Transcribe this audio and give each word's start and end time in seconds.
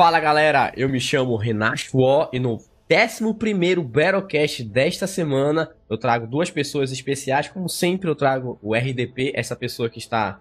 Fala 0.00 0.18
galera, 0.18 0.72
eu 0.78 0.88
me 0.88 0.98
chamo 0.98 1.36
Renato 1.36 1.98
O 1.98 2.26
e 2.32 2.40
no 2.40 2.58
11 2.90 3.84
Battlecast 3.84 4.64
desta 4.64 5.06
semana 5.06 5.70
eu 5.90 5.98
trago 5.98 6.26
duas 6.26 6.50
pessoas 6.50 6.90
especiais, 6.90 7.48
como 7.48 7.68
sempre 7.68 8.08
eu 8.08 8.14
trago 8.14 8.58
o 8.62 8.74
RDP, 8.74 9.30
essa 9.34 9.54
pessoa 9.54 9.90
que 9.90 9.98
está 9.98 10.40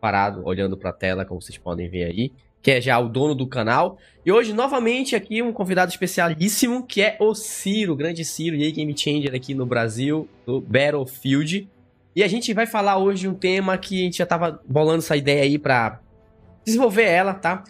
parado 0.00 0.44
olhando 0.44 0.76
para 0.76 0.90
a 0.90 0.92
tela, 0.92 1.24
como 1.24 1.40
vocês 1.40 1.56
podem 1.56 1.88
ver 1.88 2.06
aí, 2.06 2.32
que 2.60 2.72
é 2.72 2.80
já 2.80 2.98
o 2.98 3.08
dono 3.08 3.36
do 3.36 3.46
canal. 3.46 3.98
E 4.24 4.32
hoje 4.32 4.52
novamente 4.52 5.14
aqui 5.14 5.40
um 5.40 5.52
convidado 5.52 5.92
especialíssimo 5.92 6.84
que 6.84 7.00
é 7.00 7.16
o 7.20 7.36
Ciro, 7.36 7.92
o 7.92 7.96
grande 7.96 8.24
Ciro, 8.24 8.56
e 8.56 8.72
Game 8.72 8.98
Changer 8.98 9.32
aqui 9.32 9.54
no 9.54 9.64
Brasil, 9.64 10.28
do 10.44 10.60
Battlefield. 10.60 11.68
E 12.16 12.24
a 12.24 12.26
gente 12.26 12.52
vai 12.52 12.66
falar 12.66 12.98
hoje 12.98 13.20
de 13.20 13.28
um 13.28 13.34
tema 13.34 13.78
que 13.78 14.00
a 14.00 14.04
gente 14.06 14.18
já 14.18 14.26
tava 14.26 14.60
bolando 14.68 15.04
essa 15.04 15.16
ideia 15.16 15.44
aí 15.44 15.56
para 15.56 16.00
desenvolver 16.64 17.04
ela, 17.04 17.32
tá? 17.32 17.62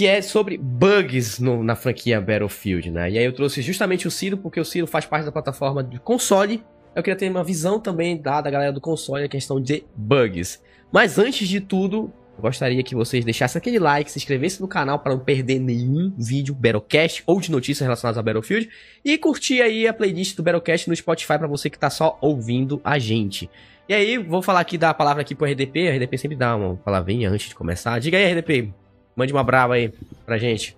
Que 0.00 0.06
é 0.06 0.22
sobre 0.22 0.56
bugs 0.56 1.38
no, 1.38 1.62
na 1.62 1.76
franquia 1.76 2.18
Battlefield, 2.22 2.90
né? 2.90 3.10
E 3.10 3.18
aí 3.18 3.24
eu 3.26 3.34
trouxe 3.34 3.60
justamente 3.60 4.08
o 4.08 4.10
Ciro, 4.10 4.38
porque 4.38 4.58
o 4.58 4.64
Ciro 4.64 4.86
faz 4.86 5.04
parte 5.04 5.26
da 5.26 5.30
plataforma 5.30 5.84
de 5.84 6.00
console. 6.00 6.64
Eu 6.96 7.02
queria 7.02 7.18
ter 7.18 7.30
uma 7.30 7.44
visão 7.44 7.78
também 7.78 8.16
da, 8.16 8.40
da 8.40 8.50
galera 8.50 8.72
do 8.72 8.80
console, 8.80 9.24
a 9.24 9.28
questão 9.28 9.60
de 9.60 9.84
bugs. 9.94 10.58
Mas 10.90 11.18
antes 11.18 11.46
de 11.46 11.60
tudo, 11.60 12.10
gostaria 12.38 12.82
que 12.82 12.94
vocês 12.94 13.26
deixassem 13.26 13.58
aquele 13.58 13.78
like, 13.78 14.10
se 14.10 14.16
inscrevessem 14.16 14.62
no 14.62 14.68
canal 14.68 15.00
para 15.00 15.12
não 15.12 15.22
perder 15.22 15.58
nenhum 15.58 16.14
vídeo 16.16 16.54
Battlecast 16.54 17.22
ou 17.26 17.38
de 17.38 17.50
notícias 17.50 17.84
relacionadas 17.84 18.16
a 18.16 18.22
Battlefield. 18.22 18.70
E 19.04 19.18
curtir 19.18 19.60
aí 19.60 19.86
a 19.86 19.92
playlist 19.92 20.34
do 20.34 20.42
Battlecast 20.42 20.88
no 20.88 20.96
Spotify 20.96 21.36
para 21.36 21.46
você 21.46 21.68
que 21.68 21.78
tá 21.78 21.90
só 21.90 22.16
ouvindo 22.22 22.80
a 22.82 22.98
gente. 22.98 23.50
E 23.86 23.92
aí, 23.92 24.16
vou 24.16 24.40
falar 24.40 24.60
aqui, 24.60 24.78
a 24.82 24.94
palavra 24.94 25.20
aqui 25.20 25.34
pro 25.34 25.44
RDP. 25.46 25.90
A 25.90 25.96
RDP 25.96 26.16
sempre 26.16 26.38
dá 26.38 26.56
uma 26.56 26.76
palavrinha 26.76 27.28
antes 27.28 27.50
de 27.50 27.54
começar. 27.54 27.98
Diga 27.98 28.16
aí, 28.16 28.32
RDP, 28.32 28.72
Mande 29.20 29.34
uma 29.34 29.44
brava 29.44 29.74
aí 29.74 29.92
pra 30.24 30.38
gente. 30.38 30.74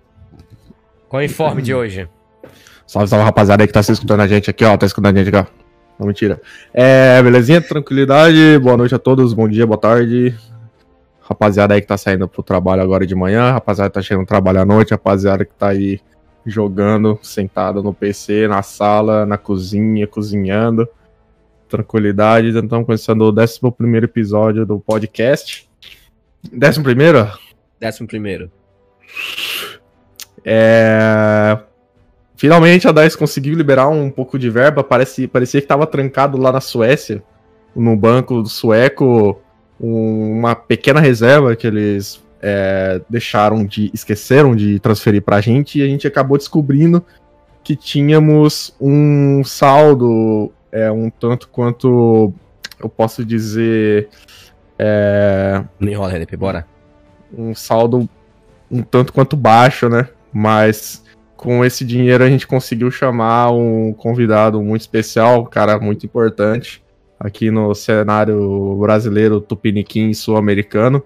Qual 1.07 1.21
o 1.21 1.23
informe 1.23 1.61
de 1.61 1.73
hoje? 1.73 2.09
Salve, 2.85 3.07
salve, 3.07 3.23
rapaziada 3.23 3.63
aí 3.63 3.67
que 3.67 3.71
tá 3.71 3.81
se 3.81 3.93
escutando 3.93 4.19
a 4.19 4.27
gente 4.27 4.49
aqui, 4.49 4.65
ó. 4.65 4.75
Tá 4.75 4.85
escutando 4.85 5.15
a 5.15 5.23
gente 5.23 5.33
aqui, 5.33 5.49
ó. 5.49 5.63
Não, 5.97 6.07
mentira. 6.07 6.41
É, 6.73 7.23
belezinha? 7.23 7.61
Tranquilidade. 7.61 8.59
Boa 8.61 8.75
noite 8.75 8.93
a 8.93 8.99
todos. 8.99 9.31
Bom 9.31 9.47
dia, 9.47 9.65
boa 9.65 9.79
tarde. 9.79 10.37
Rapaziada 11.21 11.73
aí 11.73 11.79
que 11.79 11.87
tá 11.87 11.95
saindo 11.97 12.27
pro 12.27 12.43
trabalho 12.43 12.81
agora 12.81 13.07
de 13.07 13.15
manhã. 13.15 13.49
Rapaziada 13.49 13.89
que 13.89 13.93
tá 13.93 14.01
chegando 14.01 14.23
no 14.23 14.27
trabalho 14.27 14.59
à 14.59 14.65
noite. 14.65 14.91
Rapaziada 14.91 15.45
que 15.45 15.53
tá 15.53 15.69
aí 15.69 16.01
jogando, 16.45 17.17
sentado 17.21 17.81
no 17.81 17.93
PC, 17.93 18.49
na 18.49 18.61
sala, 18.61 19.25
na 19.25 19.37
cozinha, 19.37 20.05
cozinhando. 20.05 20.85
Tranquilidade. 21.69 22.49
Estamos 22.49 22.85
começando 22.85 23.21
o 23.21 23.29
11 23.31 24.03
episódio 24.03 24.65
do 24.65 24.81
podcast. 24.81 25.65
11 26.53 26.83
primeiro? 26.83 27.25
Décimo 27.83 28.07
primeiro. 28.07 28.49
É... 30.45 31.59
Finalmente 32.37 32.87
a 32.87 32.93
DICE 32.93 33.17
conseguiu 33.17 33.55
liberar 33.55 33.89
um 33.89 34.09
pouco 34.09 34.39
de 34.39 34.49
verba. 34.49 34.85
Parece, 34.85 35.27
parecia 35.27 35.59
que 35.59 35.65
estava 35.65 35.85
trancado 35.85 36.37
lá 36.37 36.49
na 36.49 36.61
Suécia, 36.61 37.21
no 37.75 37.93
banco 37.97 38.45
sueco, 38.45 39.41
uma 39.77 40.55
pequena 40.55 41.01
reserva 41.01 41.57
que 41.57 41.67
eles 41.67 42.23
é, 42.41 43.01
deixaram 43.09 43.65
de. 43.65 43.91
esqueceram 43.93 44.55
de 44.55 44.79
transferir 44.79 45.21
para 45.21 45.35
a 45.35 45.41
gente 45.41 45.79
e 45.79 45.83
a 45.83 45.85
gente 45.85 46.07
acabou 46.07 46.37
descobrindo 46.37 47.03
que 47.65 47.75
tínhamos 47.75 48.73
um 48.79 49.43
saldo 49.43 50.53
é, 50.71 50.89
um 50.89 51.09
tanto 51.09 51.49
quanto. 51.49 52.33
Eu 52.79 52.87
posso 52.87 53.25
dizer. 53.25 54.07
É... 54.79 55.61
Não 55.77 55.89
enrola, 55.89 56.13
LP, 56.13 56.37
bora 56.37 56.72
um 57.37 57.53
saldo 57.55 58.07
um 58.69 58.81
tanto 58.81 59.13
quanto 59.13 59.35
baixo, 59.35 59.87
né? 59.87 60.09
Mas 60.31 61.03
com 61.35 61.63
esse 61.63 61.85
dinheiro 61.85 62.23
a 62.23 62.29
gente 62.29 62.47
conseguiu 62.47 62.89
chamar 62.89 63.51
um 63.51 63.93
convidado 63.93 64.61
muito 64.61 64.81
especial, 64.81 65.41
um 65.41 65.45
cara 65.45 65.79
muito 65.79 66.05
importante 66.05 66.83
aqui 67.19 67.51
no 67.51 67.73
cenário 67.75 68.75
brasileiro 68.79 69.39
tupiniquim 69.39 70.13
sul-americano. 70.13 71.03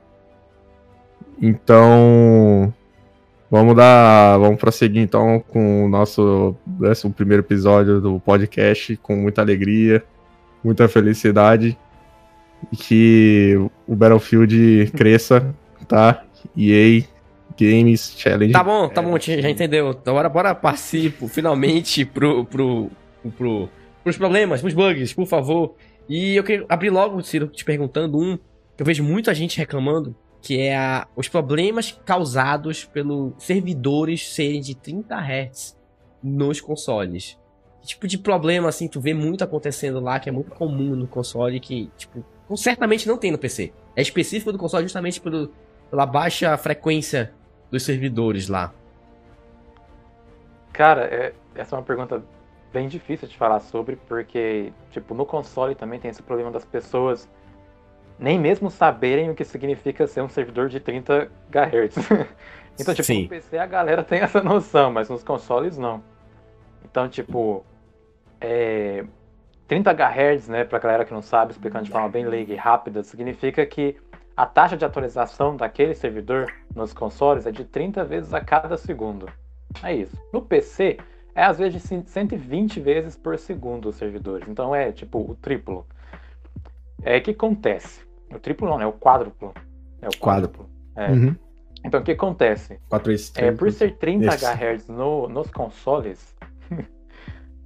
Então, 1.41 2.73
vamos 3.51 3.75
dar, 3.75 4.37
vamos 4.37 4.59
prosseguir 4.59 5.01
então 5.01 5.43
com 5.47 5.85
o 5.85 5.89
nosso 5.89 6.55
décimo 6.65 7.13
primeiro 7.13 7.43
episódio 7.43 7.99
do 7.99 8.19
podcast 8.19 8.95
com 8.97 9.15
muita 9.15 9.41
alegria, 9.41 10.03
muita 10.63 10.87
felicidade 10.87 11.77
e 12.71 12.75
que 12.75 13.69
o 13.87 13.95
Battlefield 13.95 14.91
cresça 14.95 15.53
tá? 15.87 16.23
EA 16.55 17.03
Games 17.59 18.13
Challenge. 18.17 18.53
Tá 18.53 18.63
bom, 18.63 18.87
tá 18.87 19.01
bom, 19.01 19.17
já 19.19 19.49
entendeu. 19.49 19.91
Então 19.91 20.13
bora, 20.13 20.29
bora 20.29 20.55
participo 20.55 21.27
finalmente 21.27 22.05
pro, 22.05 22.45
pro, 22.45 22.89
pro, 23.35 23.69
pros 24.03 24.17
problemas, 24.17 24.61
pros 24.61 24.73
bugs, 24.73 25.13
por 25.13 25.25
favor. 25.25 25.75
E 26.07 26.35
eu 26.35 26.43
queria 26.43 26.65
abrir 26.69 26.89
logo, 26.89 27.21
Ciro, 27.21 27.47
te 27.47 27.65
perguntando 27.65 28.17
um 28.17 28.37
que 28.37 28.83
eu 28.83 28.85
vejo 28.85 29.03
muita 29.03 29.33
gente 29.33 29.57
reclamando, 29.57 30.15
que 30.41 30.59
é 30.59 30.77
a, 30.77 31.07
os 31.15 31.27
problemas 31.27 31.99
causados 32.05 32.85
pelos 32.85 33.33
servidores 33.39 34.29
serem 34.29 34.61
de 34.61 34.75
30 34.75 35.15
Hz 35.15 35.77
nos 36.23 36.61
consoles. 36.61 37.37
Que 37.81 37.87
tipo 37.87 38.07
de 38.07 38.17
problema, 38.17 38.69
assim, 38.69 38.87
tu 38.87 39.01
vê 39.01 39.13
muito 39.13 39.43
acontecendo 39.43 39.99
lá, 39.99 40.19
que 40.19 40.29
é 40.29 40.31
muito 40.31 40.51
comum 40.51 40.95
no 40.95 41.07
console, 41.07 41.59
que, 41.59 41.89
tipo, 41.97 42.23
certamente 42.55 43.07
não 43.07 43.17
tem 43.17 43.31
no 43.31 43.37
PC. 43.37 43.73
É 43.95 44.01
específico 44.01 44.51
do 44.51 44.57
console 44.57 44.83
justamente 44.83 45.19
pelo, 45.19 45.51
pela 45.89 46.05
baixa 46.05 46.55
frequência 46.57 47.33
dos 47.71 47.83
servidores 47.83 48.47
lá? 48.47 48.73
Cara, 50.73 51.05
é, 51.05 51.33
essa 51.55 51.75
é 51.75 51.79
uma 51.79 51.85
pergunta 51.85 52.23
bem 52.71 52.87
difícil 52.87 53.27
de 53.27 53.35
falar 53.35 53.59
sobre, 53.59 53.95
porque, 53.95 54.71
tipo, 54.91 55.13
no 55.13 55.25
console 55.25 55.73
também 55.73 55.99
tem 55.99 56.11
esse 56.11 56.21
problema 56.21 56.51
das 56.51 56.65
pessoas 56.65 57.27
nem 58.19 58.39
mesmo 58.39 58.69
saberem 58.69 59.29
o 59.29 59.35
que 59.35 59.45
significa 59.45 60.07
ser 60.07 60.21
um 60.21 60.29
servidor 60.29 60.69
de 60.69 60.79
30 60.79 61.29
GHz. 61.49 61.97
então, 62.79 62.93
tipo, 62.93 63.03
Sim. 63.05 63.23
no 63.23 63.29
PC 63.29 63.57
a 63.57 63.65
galera 63.65 64.03
tem 64.03 64.19
essa 64.19 64.41
noção, 64.41 64.91
mas 64.91 65.09
nos 65.09 65.23
consoles 65.23 65.77
não. 65.77 66.03
Então, 66.83 67.07
tipo, 67.07 67.63
é, 68.41 69.05
30 69.67 69.93
GHz, 69.93 70.47
né, 70.47 70.63
pra 70.63 70.79
galera 70.79 71.05
que 71.05 71.13
não 71.13 71.21
sabe, 71.21 71.51
explicando 71.51 71.85
de 71.85 71.91
forma 71.91 72.09
bem 72.09 72.25
leiga 72.25 72.53
e 72.53 72.55
rápida, 72.55 73.03
significa 73.03 73.65
que 73.65 73.97
a 74.37 74.45
taxa 74.45 74.77
de 74.77 74.85
atualização 74.85 75.57
daquele 75.57 75.95
servidor 75.95 76.53
nos 76.75 76.93
consoles 76.93 77.47
é 77.47 77.51
de 77.51 77.65
30 77.65 78.05
vezes 78.05 78.35
a 78.35 78.39
cada 78.39 78.77
segundo. 78.77 79.27
É 79.81 79.91
isso. 79.91 80.15
No 80.31 80.43
PC, 80.43 80.99
é 81.33 81.43
às 81.43 81.57
vezes 81.57 81.81
de 81.81 82.07
120 82.07 82.79
vezes 82.79 83.17
por 83.17 83.35
segundo 83.39 83.89
os 83.89 83.95
servidores. 83.95 84.47
Então 84.47 84.75
é 84.75 84.91
tipo 84.91 85.19
o 85.19 85.33
triplo. 85.33 85.87
É 87.01 87.17
o 87.17 87.21
que 87.23 87.31
acontece? 87.31 88.05
O 88.31 88.37
triplo 88.37 88.69
não, 88.69 88.79
é 88.79 88.85
o 88.85 88.93
quádruplo. 88.93 89.55
É 90.03 90.07
o 90.07 90.19
quádruplo. 90.19 90.69
É. 90.95 91.09
Uhum. 91.09 91.35
Então 91.83 91.99
o 91.99 92.03
que 92.03 92.11
acontece? 92.11 92.79
4 92.89 93.11
é, 93.37 93.51
por 93.51 93.71
ser 93.71 93.97
30 93.97 94.29
Hz 94.35 94.87
no, 94.87 95.27
nos 95.27 95.49
consoles, 95.49 96.35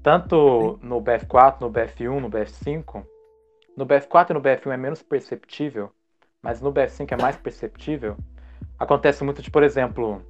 tanto 0.01 0.79
no 0.81 1.01
BF4, 1.01 1.59
no 1.59 1.69
BF1, 1.69 2.19
no 2.21 2.29
BF5, 2.29 3.03
no 3.75 3.85
BF4 3.85 4.29
e 4.29 4.33
no 4.33 4.41
BF1 4.41 4.71
é 4.71 4.77
menos 4.77 5.01
perceptível 5.01 5.91
mas 6.41 6.61
no 6.61 6.73
BF5 6.73 7.11
é 7.11 7.21
mais 7.21 7.37
perceptível, 7.37 8.17
acontece 8.79 9.23
muito 9.23 9.41
de, 9.41 9.51
por 9.51 9.63
exemplo, 9.63 10.21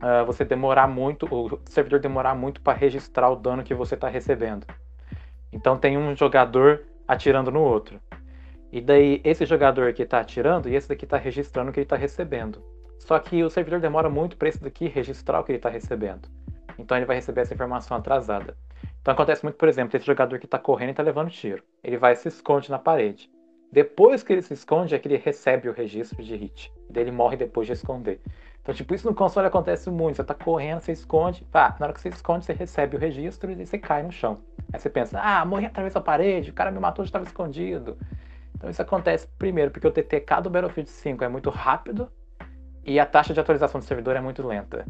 uh, 0.00 0.24
você 0.24 0.44
demorar 0.44 0.88
muito, 0.88 1.26
o 1.30 1.60
servidor 1.66 2.00
demorar 2.00 2.34
muito 2.34 2.60
para 2.60 2.76
registrar 2.76 3.30
o 3.30 3.36
dano 3.36 3.62
que 3.62 3.74
você 3.74 3.94
está 3.94 4.08
recebendo. 4.08 4.66
Então 5.52 5.76
tem 5.76 5.98
um 5.98 6.16
jogador 6.16 6.82
atirando 7.06 7.50
no 7.50 7.60
outro. 7.60 8.00
E 8.72 8.80
daí 8.80 9.20
esse 9.24 9.44
jogador 9.44 9.88
aqui 9.88 10.02
está 10.02 10.20
atirando 10.20 10.68
e 10.68 10.76
esse 10.76 10.88
daqui 10.88 11.04
está 11.04 11.16
registrando 11.16 11.70
o 11.70 11.72
que 11.72 11.80
ele 11.80 11.84
está 11.84 11.96
recebendo. 11.96 12.62
Só 12.98 13.18
que 13.18 13.42
o 13.42 13.50
servidor 13.50 13.80
demora 13.80 14.08
muito 14.08 14.36
para 14.36 14.48
esse 14.48 14.62
daqui 14.62 14.86
registrar 14.86 15.40
o 15.40 15.44
que 15.44 15.52
ele 15.52 15.58
está 15.58 15.68
recebendo. 15.68 16.28
Então 16.78 16.96
ele 16.96 17.06
vai 17.06 17.16
receber 17.16 17.40
essa 17.40 17.52
informação 17.52 17.96
atrasada. 17.96 18.56
Então 19.00 19.12
acontece 19.12 19.42
muito, 19.42 19.56
por 19.56 19.68
exemplo, 19.68 19.96
esse 19.96 20.06
jogador 20.06 20.38
que 20.38 20.44
está 20.44 20.58
correndo 20.58 20.88
e 20.88 20.92
está 20.92 21.02
levando 21.02 21.30
tiro. 21.30 21.62
Ele 21.82 21.96
vai 21.96 22.14
se 22.14 22.28
esconde 22.28 22.70
na 22.70 22.78
parede. 22.78 23.28
Depois 23.72 24.22
que 24.22 24.32
ele 24.32 24.42
se 24.42 24.54
esconde, 24.54 24.94
é 24.94 24.98
que 24.98 25.06
ele 25.06 25.16
recebe 25.16 25.68
o 25.68 25.72
registro 25.72 26.22
de 26.22 26.34
hit. 26.34 26.72
Ele 26.94 27.12
morre 27.12 27.36
depois 27.36 27.66
de 27.66 27.72
esconder. 27.72 28.20
Então, 28.62 28.74
tipo, 28.74 28.94
isso 28.94 29.06
no 29.06 29.14
console 29.14 29.46
acontece 29.46 29.88
muito. 29.90 30.16
Você 30.16 30.24
tá 30.24 30.34
correndo, 30.34 30.80
você 30.80 30.92
esconde, 30.92 31.44
pá, 31.44 31.76
na 31.78 31.86
hora 31.86 31.92
que 31.94 32.00
você 32.00 32.08
esconde, 32.08 32.44
você 32.44 32.52
recebe 32.52 32.96
o 32.96 32.98
registro 32.98 33.50
e 33.50 33.64
você 33.64 33.78
cai 33.78 34.02
no 34.02 34.10
chão. 34.10 34.40
Aí 34.72 34.78
você 34.78 34.90
pensa, 34.90 35.20
ah, 35.20 35.44
morri 35.44 35.66
através 35.66 35.94
da 35.94 36.00
parede, 36.00 36.50
o 36.50 36.54
cara 36.54 36.70
me 36.70 36.78
matou, 36.78 37.04
já 37.04 37.08
estava 37.08 37.24
escondido. 37.24 37.96
Então 38.60 38.68
isso 38.68 38.82
acontece 38.82 39.26
primeiro 39.38 39.70
porque 39.70 39.86
o 39.86 39.90
TTK 39.90 40.42
do 40.42 40.50
Battlefield 40.50 40.90
5 40.90 41.24
é 41.24 41.28
muito 41.28 41.48
rápido 41.48 42.10
e 42.84 43.00
a 43.00 43.06
taxa 43.06 43.32
de 43.32 43.40
atualização 43.40 43.80
do 43.80 43.84
servidor 43.84 44.16
é 44.16 44.20
muito 44.20 44.46
lenta. 44.46 44.84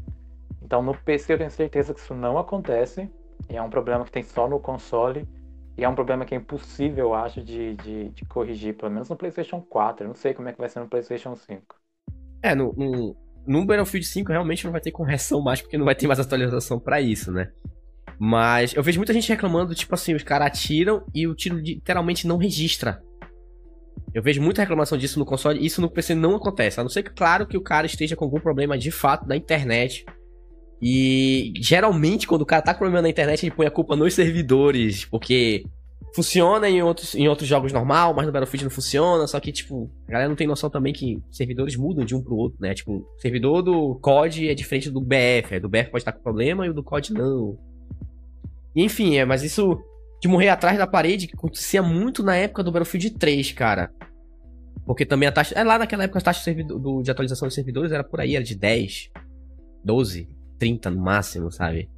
Então 0.60 0.82
no 0.82 0.92
PC 0.92 1.34
eu 1.34 1.38
tenho 1.38 1.50
certeza 1.50 1.94
que 1.94 2.00
isso 2.00 2.12
não 2.12 2.36
acontece 2.36 3.08
e 3.48 3.56
é 3.56 3.62
um 3.62 3.70
problema 3.70 4.04
que 4.04 4.10
tem 4.10 4.24
só 4.24 4.48
no 4.48 4.58
console 4.58 5.26
e 5.80 5.84
é 5.84 5.88
um 5.88 5.94
problema 5.94 6.26
que 6.26 6.34
é 6.34 6.36
impossível, 6.36 7.06
eu 7.06 7.14
acho, 7.14 7.42
de, 7.42 7.74
de, 7.76 8.10
de, 8.10 8.24
corrigir, 8.26 8.76
pelo 8.76 8.92
menos 8.92 9.08
no 9.08 9.16
PlayStation 9.16 9.62
4. 9.62 10.04
Eu 10.04 10.08
não 10.08 10.14
sei 10.14 10.34
como 10.34 10.46
é 10.46 10.52
que 10.52 10.58
vai 10.58 10.68
ser 10.68 10.78
no 10.80 10.86
PlayStation 10.86 11.34
5. 11.34 11.74
É, 12.42 12.54
no, 12.54 12.74
no, 12.74 13.16
no 13.46 13.64
Battlefield 13.64 14.06
5 14.06 14.30
realmente 14.30 14.62
não 14.66 14.72
vai 14.72 14.80
ter 14.82 14.90
correção 14.90 15.40
mais, 15.40 15.62
porque 15.62 15.78
não 15.78 15.86
vai 15.86 15.94
ter 15.94 16.06
mais 16.06 16.20
atualização 16.20 16.78
pra 16.78 17.00
isso, 17.00 17.32
né? 17.32 17.50
Mas 18.18 18.74
eu 18.74 18.82
vejo 18.82 18.98
muita 18.98 19.14
gente 19.14 19.30
reclamando, 19.30 19.74
tipo 19.74 19.94
assim, 19.94 20.12
os 20.14 20.22
caras 20.22 20.48
atiram 20.48 21.02
e 21.14 21.26
o 21.26 21.34
tiro 21.34 21.56
literalmente 21.56 22.26
não 22.26 22.36
registra. 22.36 23.02
Eu 24.12 24.22
vejo 24.22 24.42
muita 24.42 24.60
reclamação 24.60 24.98
disso 24.98 25.18
no 25.18 25.24
console, 25.24 25.64
isso 25.64 25.80
no 25.80 25.90
PC 25.90 26.14
não 26.14 26.36
acontece. 26.36 26.78
A 26.78 26.82
não 26.82 26.90
ser 26.90 27.04
que, 27.04 27.10
claro, 27.14 27.46
que 27.46 27.56
o 27.56 27.62
cara 27.62 27.86
esteja 27.86 28.14
com 28.14 28.26
algum 28.26 28.38
problema 28.38 28.76
de 28.76 28.90
fato 28.90 29.26
na 29.26 29.34
internet. 29.34 30.04
E 30.82 31.52
geralmente, 31.56 32.26
quando 32.26 32.42
o 32.42 32.46
cara 32.46 32.62
tá 32.62 32.72
com 32.72 32.80
problema 32.80 33.02
na 33.02 33.08
internet, 33.08 33.44
ele 33.44 33.54
põe 33.54 33.66
a 33.66 33.70
culpa 33.70 33.94
nos 33.94 34.14
servidores, 34.14 35.04
porque 35.04 35.64
funciona 36.14 36.68
em 36.68 36.82
outros, 36.82 37.14
em 37.14 37.28
outros 37.28 37.48
jogos 37.48 37.72
normal, 37.72 38.14
mas 38.14 38.26
no 38.26 38.32
Battlefield 38.32 38.64
não 38.64 38.70
funciona. 38.70 39.26
Só 39.26 39.38
que, 39.38 39.52
tipo, 39.52 39.90
a 40.08 40.12
galera 40.12 40.28
não 40.28 40.36
tem 40.36 40.46
noção 40.46 40.70
também 40.70 40.92
que 40.92 41.22
servidores 41.30 41.76
mudam 41.76 42.04
de 42.04 42.14
um 42.14 42.22
pro 42.22 42.34
outro, 42.34 42.58
né? 42.60 42.74
Tipo, 42.74 42.96
o 42.96 43.20
servidor 43.20 43.62
do 43.62 43.96
COD 43.96 44.48
é 44.48 44.54
diferente 44.54 44.90
do 44.90 45.00
BF. 45.00 45.60
Do 45.60 45.68
BF 45.68 45.90
pode 45.90 46.02
estar 46.02 46.12
com 46.12 46.22
problema 46.22 46.66
e 46.66 46.70
o 46.70 46.74
do 46.74 46.82
COD 46.82 47.12
não. 47.12 47.58
Enfim, 48.74 49.16
é, 49.16 49.24
mas 49.24 49.42
isso 49.42 49.78
de 50.20 50.28
morrer 50.28 50.48
atrás 50.48 50.78
da 50.78 50.86
parede 50.86 51.30
acontecia 51.32 51.82
muito 51.82 52.22
na 52.22 52.36
época 52.36 52.62
do 52.62 52.72
Battlefield 52.72 53.10
3, 53.10 53.52
cara. 53.52 53.90
Porque 54.86 55.04
também 55.04 55.28
a 55.28 55.32
taxa. 55.32 55.54
É 55.54 55.62
lá 55.62 55.78
naquela 55.78 56.04
época 56.04 56.18
a 56.18 56.22
taxa 56.22 56.54
de, 56.54 56.62
do, 56.62 57.02
de 57.02 57.10
atualização 57.10 57.46
dos 57.46 57.54
servidores 57.54 57.92
era 57.92 58.02
por 58.02 58.20
aí, 58.20 58.34
era 58.34 58.44
de 58.44 58.54
10, 58.54 59.10
12, 59.84 60.28
30 60.60 60.90
no 60.90 61.00
máximo, 61.00 61.50
sabe? 61.50 61.90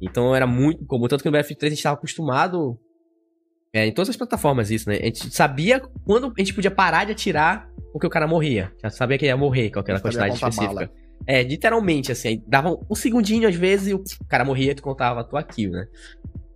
Então 0.00 0.34
era 0.34 0.46
muito 0.46 0.84
comum. 0.86 1.06
Tanto 1.06 1.22
que 1.22 1.30
no 1.30 1.36
BF3 1.36 1.66
a 1.66 1.68
gente 1.68 1.78
estava 1.78 1.94
acostumado. 1.96 2.76
É, 3.72 3.86
em 3.86 3.92
todas 3.92 4.08
as 4.08 4.16
plataformas 4.16 4.70
isso, 4.70 4.88
né? 4.88 4.96
A 4.96 5.04
gente 5.04 5.30
sabia 5.30 5.78
quando 6.04 6.32
a 6.34 6.40
gente 6.40 6.54
podia 6.54 6.70
parar 6.70 7.04
de 7.04 7.12
atirar 7.12 7.68
porque 7.92 8.06
o 8.06 8.10
cara 8.10 8.26
morria. 8.26 8.72
Já 8.82 8.90
sabia 8.90 9.18
que 9.18 9.26
ia 9.26 9.36
morrer 9.36 9.70
com 9.70 9.80
aquela 9.80 10.00
quantidade 10.00 10.34
específica. 10.34 10.74
Bala. 10.74 10.90
É, 11.26 11.42
literalmente, 11.42 12.10
assim, 12.10 12.42
dava 12.46 12.78
um 12.88 12.94
segundinho 12.94 13.46
às 13.46 13.54
vezes 13.54 13.88
e 13.88 13.94
o 13.94 14.02
cara 14.26 14.44
morria 14.44 14.72
e 14.72 14.74
tu 14.74 14.82
contava 14.82 15.20
a 15.20 15.24
tua 15.24 15.42
kill, 15.42 15.70
né? 15.70 15.86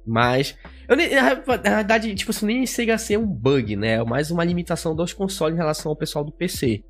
Mas. 0.06 0.56
Eu, 0.88 0.96
na, 0.96 1.34
verdade, 1.76 2.14
tipo, 2.14 2.30
isso 2.30 2.46
nem 2.46 2.66
chega 2.66 2.94
a 2.94 2.98
ser 2.98 3.18
um 3.18 3.26
bug, 3.26 3.76
né? 3.76 3.94
É 3.94 4.04
mais 4.04 4.30
uma 4.30 4.44
limitação 4.44 4.96
dos 4.96 5.12
consoles 5.12 5.54
em 5.54 5.58
relação 5.58 5.90
ao 5.90 5.96
pessoal 5.96 6.24
do 6.24 6.32
PC. 6.32 6.82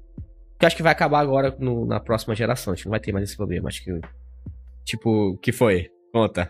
Que 0.59 0.67
acho 0.67 0.77
que 0.77 0.83
vai 0.83 0.93
acabar 0.93 1.21
agora 1.21 1.55
no, 1.59 1.85
na 1.85 1.99
próxima 1.99 2.35
geração. 2.35 2.73
Acho 2.73 2.83
que 2.83 2.89
não 2.89 2.93
vai 2.93 3.01
ter 3.01 3.13
mais 3.13 3.29
esse 3.29 3.37
problema. 3.37 3.69
Acho 3.69 3.83
que. 3.83 3.91
Tipo, 4.85 5.37
que 5.39 5.53
foi? 5.53 5.91
Conta. 6.13 6.49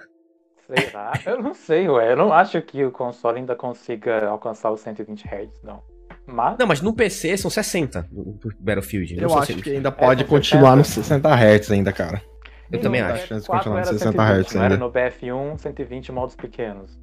Sei 0.67 0.91
lá, 0.93 1.13
eu 1.27 1.43
não 1.43 1.55
sei, 1.55 1.89
ué. 1.89 2.13
Eu 2.13 2.17
não 2.17 2.33
acho 2.33 2.61
que 2.63 2.85
o 2.85 2.91
console 2.91 3.39
ainda 3.39 3.55
consiga 3.55 4.27
alcançar 4.27 4.71
os 4.71 4.81
120 4.81 5.27
Hz, 5.27 5.63
não. 5.63 5.83
Mas... 6.27 6.57
Não, 6.59 6.67
mas 6.67 6.81
no 6.81 6.95
PC 6.95 7.37
são 7.37 7.51
60 7.51 8.09
do 8.11 8.39
Battlefield. 8.61 9.21
Eu 9.21 9.37
acho 9.37 9.55
que 9.57 9.71
ainda 9.71 9.91
pode 9.91 10.23
é, 10.23 10.27
continuar 10.27 10.77
nos 10.77 10.89
60 10.89 11.29
Hz 11.29 11.71
ainda, 11.71 11.93
cara. 11.93 12.23
Eu 12.71 12.81
também 12.81 13.01
acho. 13.01 13.27
Chance 13.27 13.43
de 13.43 13.49
continuar 13.49 13.81
nos 13.81 13.89
60 13.89 14.23
Hz 14.23 14.57
ainda. 14.57 14.65
Era 14.65 14.77
no 14.77 14.91
BF1, 14.91 15.59
120 15.59 16.13
modos 16.13 16.37
pequenos. 16.37 16.99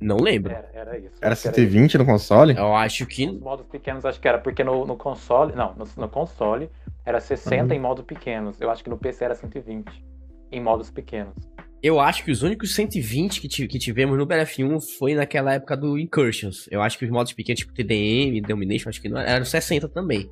Não 0.00 0.16
lembro. 0.16 0.52
Era, 0.52 0.70
era 0.72 0.98
isso. 0.98 1.16
Era 1.20 1.36
120 1.36 1.94
era 1.94 2.04
no 2.04 2.10
console? 2.10 2.56
Eu 2.56 2.74
acho 2.74 3.06
que. 3.06 3.28
Os 3.28 3.38
modos 3.38 3.66
pequenos 3.66 4.04
acho 4.04 4.18
que 4.18 4.26
era, 4.26 4.38
porque 4.38 4.64
no, 4.64 4.86
no 4.86 4.96
console. 4.96 5.54
Não, 5.54 5.74
no, 5.74 5.86
no 5.96 6.08
console 6.08 6.70
era 7.04 7.20
60 7.20 7.64
uhum. 7.64 7.72
em 7.72 7.80
modos 7.80 8.04
pequenos. 8.04 8.60
Eu 8.60 8.70
acho 8.70 8.84
que 8.84 8.90
no 8.90 8.98
PC 8.98 9.24
era 9.24 9.34
120 9.34 10.04
em 10.52 10.60
modos 10.60 10.90
pequenos. 10.90 11.34
Eu 11.82 11.98
acho 11.98 12.24
que 12.24 12.30
os 12.30 12.42
únicos 12.42 12.74
120 12.74 13.40
que, 13.40 13.48
que 13.48 13.78
tivemos 13.78 14.18
no 14.18 14.26
BF1 14.26 14.98
foi 14.98 15.14
naquela 15.14 15.54
época 15.54 15.76
do 15.76 15.98
Incursions. 15.98 16.68
Eu 16.70 16.82
acho 16.82 16.98
que 16.98 17.06
os 17.06 17.10
modos 17.10 17.32
pequenos, 17.32 17.60
tipo 17.60 17.72
TDM, 17.72 18.42
Domination, 18.46 18.90
acho 18.90 19.00
que 19.00 19.08
não 19.08 19.18
eram 19.18 19.44
60 19.44 19.88
também. 19.88 20.30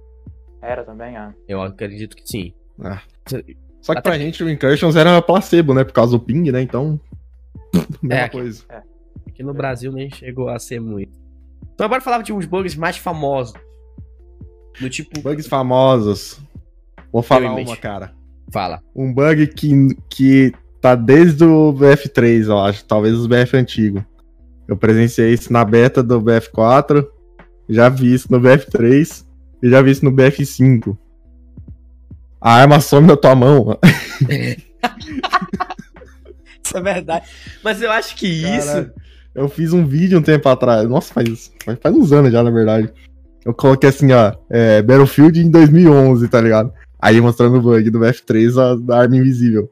Era 0.61 0.85
também, 0.85 1.17
ah. 1.17 1.33
Eu 1.47 1.63
acredito 1.63 2.17
que 2.17 2.27
sim. 2.27 2.53
Ah. 2.83 3.01
Só 3.81 3.93
que 3.93 3.99
Até 3.99 4.11
pra 4.11 4.19
que... 4.19 4.25
gente 4.25 4.45
o 4.45 4.51
Incursions 4.51 4.97
era 4.97 5.23
placebo, 5.23 5.73
né? 5.73 5.85
Por 5.85 5.93
causa 5.93 6.13
do 6.13 6.21
ping, 6.21 6.51
né? 6.51 6.61
Então. 6.61 7.01
Mesma 8.03 8.25
é, 8.25 8.29
coisa. 8.29 8.65
É. 8.69 8.83
Aqui 9.27 9.43
no 9.43 9.55
Brasil 9.55 9.91
nem 9.93 10.11
chegou 10.11 10.49
a 10.49 10.59
ser 10.59 10.81
muito. 10.81 11.19
Então 11.75 11.87
agora 11.87 12.03
falar 12.03 12.23
de 12.23 12.33
uns 12.33 12.45
bugs 12.45 12.75
mais 12.75 12.99
famosos. 12.99 13.55
Do 14.79 14.91
tipo. 14.91 15.21
Bugs 15.21 15.47
famosos. 15.47 16.41
Vou 17.13 17.23
falar 17.23 17.55
uma, 17.55 17.77
cara. 17.77 18.13
Fala. 18.51 18.81
Um 18.95 19.13
bug 19.13 19.47
que, 19.49 19.97
que 20.09 20.53
tá 20.81 20.95
desde 20.95 21.45
o 21.45 21.73
BF3, 21.73 22.47
eu 22.47 22.59
acho. 22.59 22.85
Talvez 22.85 23.15
os 23.15 23.27
BF 23.27 23.57
antigos. 23.57 24.03
Eu 24.67 24.77
presenciei 24.77 25.33
isso 25.33 25.53
na 25.53 25.65
beta 25.65 26.03
do 26.03 26.21
BF4. 26.21 27.07
Já 27.69 27.89
vi 27.89 28.15
isso 28.15 28.31
no 28.31 28.41
BF3. 28.41 29.25
E 29.63 29.71
já 29.71 29.83
vi 29.83 29.91
isso 29.91 30.05
no 30.05 30.13
BF5. 30.13 30.97
A 32.41 32.53
arma 32.55 32.81
some 32.81 33.09
da 33.09 33.17
tua 33.17 33.35
mão. 33.35 33.79
isso 36.65 36.77
é 36.77 36.81
verdade. 36.81 37.27
Mas 37.65 37.83
eu 37.83 37.91
acho 37.91 38.15
que 38.17 38.43
Cara, 38.43 38.57
isso. 38.57 38.91
Eu 39.35 39.49
fiz 39.49 39.73
um 39.73 39.85
vídeo 39.87 40.19
um 40.19 40.23
tempo 40.23 40.49
atrás. 40.49 40.89
Nossa, 40.89 41.13
faz, 41.13 41.53
faz 41.81 41.95
uns 41.95 42.13
anos 42.13 42.33
já, 42.33 42.43
na 42.43 42.51
verdade. 42.51 42.93
Eu 43.45 43.55
coloquei 43.55 43.89
assim, 43.89 44.13
ó. 44.13 44.33
É, 44.51 44.83
Battlefield 44.83 45.41
em 45.41 45.51
2011, 45.51 46.29
tá 46.29 46.41
ligado? 46.41 46.73
Aí 47.01 47.21
mostrando 47.21 47.59
o 47.59 47.63
bug 47.63 47.91
do 47.91 48.01
BF3 48.01 48.59
a, 48.59 48.75
da 48.75 49.01
arma 49.01 49.17
invisível. 49.17 49.71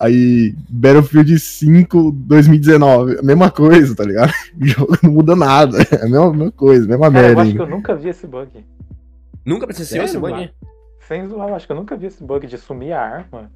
Aí, 0.00 0.54
Battlefield 0.68 1.36
5 1.40 2.12
2019, 2.12 3.18
a 3.18 3.22
mesma 3.22 3.50
coisa, 3.50 3.96
tá 3.96 4.04
ligado? 4.04 4.32
O 4.60 4.64
jogo 4.64 4.96
não 5.02 5.10
muda 5.10 5.34
nada, 5.34 5.78
é 5.90 6.04
a 6.04 6.08
mesma, 6.08 6.32
mesma 6.32 6.52
coisa, 6.52 6.86
mesma 6.86 7.10
Cara, 7.10 7.22
merda. 7.22 7.40
Eu 7.40 7.44
acho 7.44 7.52
que 7.52 7.60
eu 7.60 7.66
nunca 7.66 7.94
vi 7.96 8.08
esse 8.08 8.26
bug. 8.26 8.64
Nunca 9.44 9.66
presenciou 9.66 10.04
esse 10.04 10.18
bug? 10.18 10.50
Sem 11.00 11.26
zoar, 11.26 11.48
eu 11.48 11.54
acho 11.56 11.66
que 11.66 11.72
eu 11.72 11.76
nunca 11.76 11.96
vi 11.96 12.06
esse 12.06 12.22
bug 12.22 12.46
de 12.46 12.56
sumir 12.58 12.92
a 12.92 13.00
arma. 13.00 13.50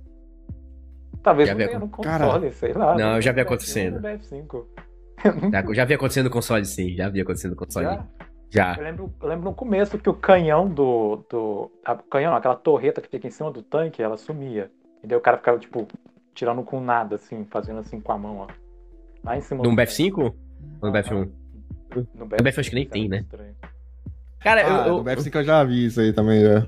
Talvez 1.22 1.48
já 1.48 1.54
não 1.54 1.64
tenha 1.64 1.78
no 1.78 1.88
console, 1.88 2.18
Cara, 2.18 2.52
sei 2.52 2.72
lá. 2.72 2.96
Não, 2.96 3.14
eu 3.16 3.22
já 3.22 3.30
vi 3.30 3.40
acontecendo. 3.40 4.00
BF5. 4.00 4.64
Já, 5.52 5.74
já 5.74 5.84
vi 5.84 5.94
acontecendo 5.94 6.24
no 6.24 6.30
console, 6.30 6.64
sim, 6.64 6.96
já 6.96 7.08
vi 7.08 7.20
acontecendo 7.20 7.52
no 7.52 7.56
console. 7.56 7.86
Já? 7.86 8.04
Já. 8.52 8.74
Eu 8.76 8.84
lembro, 8.84 9.14
eu 9.20 9.28
lembro 9.28 9.44
no 9.46 9.54
começo 9.54 9.98
que 9.98 10.10
o 10.10 10.14
canhão 10.14 10.68
do. 10.68 11.24
do 11.30 11.72
a, 11.82 11.96
canhão, 11.96 12.36
aquela 12.36 12.54
torreta 12.54 13.00
que 13.00 13.08
fica 13.08 13.26
em 13.26 13.30
cima 13.30 13.50
do 13.50 13.62
tanque, 13.62 14.02
ela 14.02 14.18
sumia. 14.18 14.70
E 15.02 15.06
daí 15.06 15.16
o 15.16 15.22
cara 15.22 15.38
ficava, 15.38 15.58
tipo, 15.58 15.88
tirando 16.34 16.62
com 16.62 16.78
nada, 16.78 17.16
assim, 17.16 17.46
fazendo 17.50 17.80
assim 17.80 17.98
com 17.98 18.12
a 18.12 18.18
mão, 18.18 18.36
ó. 18.40 18.48
Lá 19.24 19.38
em 19.38 19.40
cima. 19.40 19.62
No 19.62 19.74
BF5? 19.74 20.18
Ou 20.18 20.34
no 20.82 20.92
BF1? 20.92 21.30
No 21.94 22.02
BF, 22.02 22.08
no 22.14 22.26
BF 22.26 22.60
acho 22.60 22.68
que 22.68 22.74
nem 22.74 22.86
tem, 22.86 23.08
né? 23.08 23.24
Cara, 24.40 24.60
ah, 24.66 24.86
eu, 24.86 24.92
eu, 24.92 24.98
no 24.98 25.04
BF5 25.04 25.34
eu 25.34 25.44
já 25.44 25.64
vi 25.64 25.86
isso 25.86 26.00
aí 26.00 26.12
também, 26.12 26.42
já. 26.42 26.66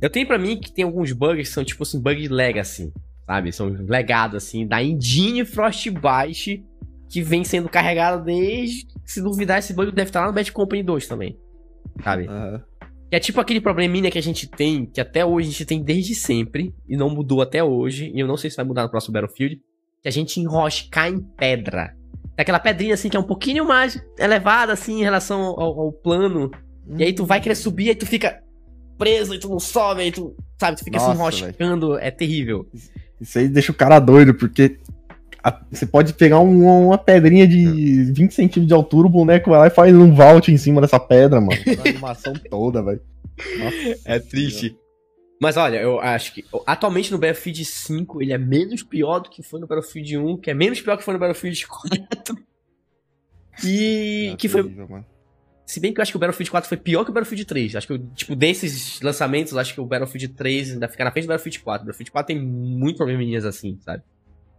Eu 0.00 0.08
tenho 0.08 0.26
pra 0.26 0.38
mim 0.38 0.58
que 0.58 0.72
tem 0.72 0.86
alguns 0.86 1.12
bugs 1.12 1.48
que 1.48 1.54
são 1.54 1.64
tipo 1.64 1.82
assim, 1.82 2.00
bug 2.00 2.28
legacy, 2.28 2.94
sabe? 3.26 3.52
São 3.52 3.68
legados, 3.68 4.36
assim, 4.42 4.66
da 4.66 4.82
Engine 4.82 5.44
Frostbite, 5.44 6.64
que 7.08 7.22
vem 7.22 7.44
sendo 7.44 7.68
carregado 7.68 8.24
desde. 8.24 8.86
Se 9.04 9.22
duvidar, 9.22 9.58
esse 9.58 9.72
bug 9.72 9.92
deve 9.92 10.08
estar 10.08 10.20
lá 10.20 10.26
no 10.26 10.32
Bad 10.32 10.50
Company 10.52 10.82
2 10.82 11.06
também. 11.06 11.38
Sabe? 12.02 12.28
Uhum. 12.28 12.60
Que 13.08 13.16
é 13.16 13.20
tipo 13.20 13.40
aquele 13.40 13.60
probleminha 13.60 14.10
que 14.10 14.18
a 14.18 14.22
gente 14.22 14.48
tem, 14.48 14.86
que 14.86 15.00
até 15.00 15.24
hoje 15.24 15.48
a 15.48 15.50
gente 15.52 15.64
tem 15.64 15.82
desde 15.82 16.14
sempre, 16.14 16.74
e 16.88 16.96
não 16.96 17.08
mudou 17.08 17.40
até 17.40 17.62
hoje, 17.62 18.10
e 18.12 18.18
eu 18.18 18.26
não 18.26 18.36
sei 18.36 18.50
se 18.50 18.56
vai 18.56 18.64
mudar 18.64 18.82
no 18.82 18.90
próximo 18.90 19.12
Battlefield, 19.12 19.60
que 20.02 20.08
a 20.08 20.12
gente 20.12 20.40
enroscar 20.40 21.08
em 21.08 21.20
pedra. 21.20 21.94
É 22.36 22.42
aquela 22.42 22.58
pedrinha 22.58 22.94
assim 22.94 23.08
que 23.08 23.16
é 23.16 23.20
um 23.20 23.26
pouquinho 23.26 23.64
mais 23.64 24.02
elevada 24.18 24.72
assim 24.72 25.00
em 25.00 25.02
relação 25.02 25.40
ao, 25.40 25.80
ao 25.80 25.92
plano. 25.92 26.50
Hum. 26.86 26.96
E 26.98 27.04
aí 27.04 27.12
tu 27.12 27.24
vai 27.24 27.40
querer 27.40 27.54
subir, 27.54 27.88
aí 27.88 27.94
tu 27.94 28.06
fica 28.06 28.42
preso, 28.98 29.34
e 29.34 29.38
tu 29.38 29.48
não 29.48 29.60
sobe, 29.60 30.02
aí 30.02 30.10
tu, 30.10 30.34
sabe, 30.58 30.76
tu 30.76 30.84
fica 30.84 30.98
Nossa, 30.98 31.12
se 31.12 31.16
enroscando, 31.16 31.88
véio. 31.90 32.00
é 32.00 32.10
terrível. 32.10 32.66
Isso 33.20 33.38
aí 33.38 33.48
deixa 33.48 33.72
o 33.72 33.74
cara 33.74 33.98
doido, 33.98 34.34
porque 34.34 34.78
a, 35.46 35.60
você 35.70 35.86
pode 35.86 36.12
pegar 36.12 36.40
um, 36.40 36.86
uma 36.86 36.98
pedrinha 36.98 37.46
de 37.46 38.12
20 38.12 38.32
centímetros 38.32 38.66
de 38.66 38.74
altura, 38.74 39.06
o 39.06 39.10
boneco 39.10 39.50
vai 39.50 39.60
lá 39.60 39.66
e 39.68 39.70
faz 39.70 39.94
um 39.94 40.12
vault 40.12 40.50
em 40.50 40.56
cima 40.56 40.80
dessa 40.80 40.98
pedra, 40.98 41.40
mano. 41.40 41.60
a 41.84 41.88
animação 41.88 42.34
toda, 42.50 42.82
velho. 42.82 43.00
É 44.04 44.18
triste. 44.18 44.76
Mas 45.40 45.56
olha, 45.56 45.76
eu 45.76 46.00
acho 46.00 46.34
que 46.34 46.44
atualmente 46.66 47.12
no 47.12 47.18
Battlefield 47.18 47.64
5 47.64 48.22
ele 48.22 48.32
é 48.32 48.38
menos 48.38 48.82
pior 48.82 49.20
do 49.20 49.30
que 49.30 49.40
foi 49.40 49.60
no 49.60 49.68
Battlefield 49.68 50.18
1, 50.18 50.36
que 50.38 50.50
é 50.50 50.54
menos 50.54 50.80
pior 50.80 50.96
que 50.96 51.04
foi 51.04 51.14
no 51.14 51.20
Battlefield 51.20 51.66
4. 51.66 52.36
E 53.62 54.30
é 54.32 54.36
que 54.36 54.48
foi. 54.48 54.74
Se 55.64 55.78
bem 55.78 55.92
que 55.92 56.00
eu 56.00 56.02
acho 56.02 56.12
que 56.12 56.16
o 56.16 56.20
Battlefield 56.20 56.50
4 56.50 56.68
foi 56.68 56.78
pior 56.78 57.04
que 57.04 57.10
o 57.10 57.14
Battlefield 57.14 57.44
3. 57.44 57.76
Acho 57.76 57.86
que, 57.86 57.98
tipo, 58.14 58.34
desses 58.34 59.00
lançamentos, 59.00 59.56
acho 59.56 59.74
que 59.74 59.80
o 59.80 59.86
Battlefield 59.86 60.28
3 60.28 60.72
ainda 60.72 60.88
fica 60.88 61.04
na 61.04 61.10
frente 61.12 61.24
do 61.24 61.28
Battlefield 61.28 61.60
4. 61.60 61.82
O 61.82 61.86
Battlefield 61.86 62.10
4 62.10 62.26
tem 62.26 62.42
muito 62.42 62.96
probleminhas 62.96 63.44
assim, 63.44 63.78
sabe? 63.84 64.02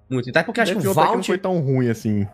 Muito. 0.10 0.30
Então 0.30 0.42
é 0.42 0.44
porque 0.44 0.62
acho 0.62 0.76
que 0.76 0.88
o 0.88 0.94
Vault... 0.94 1.16
não 1.16 1.24
foi 1.24 1.38
tão 1.38 1.60
ruim 1.60 1.90
assim. 1.90 2.28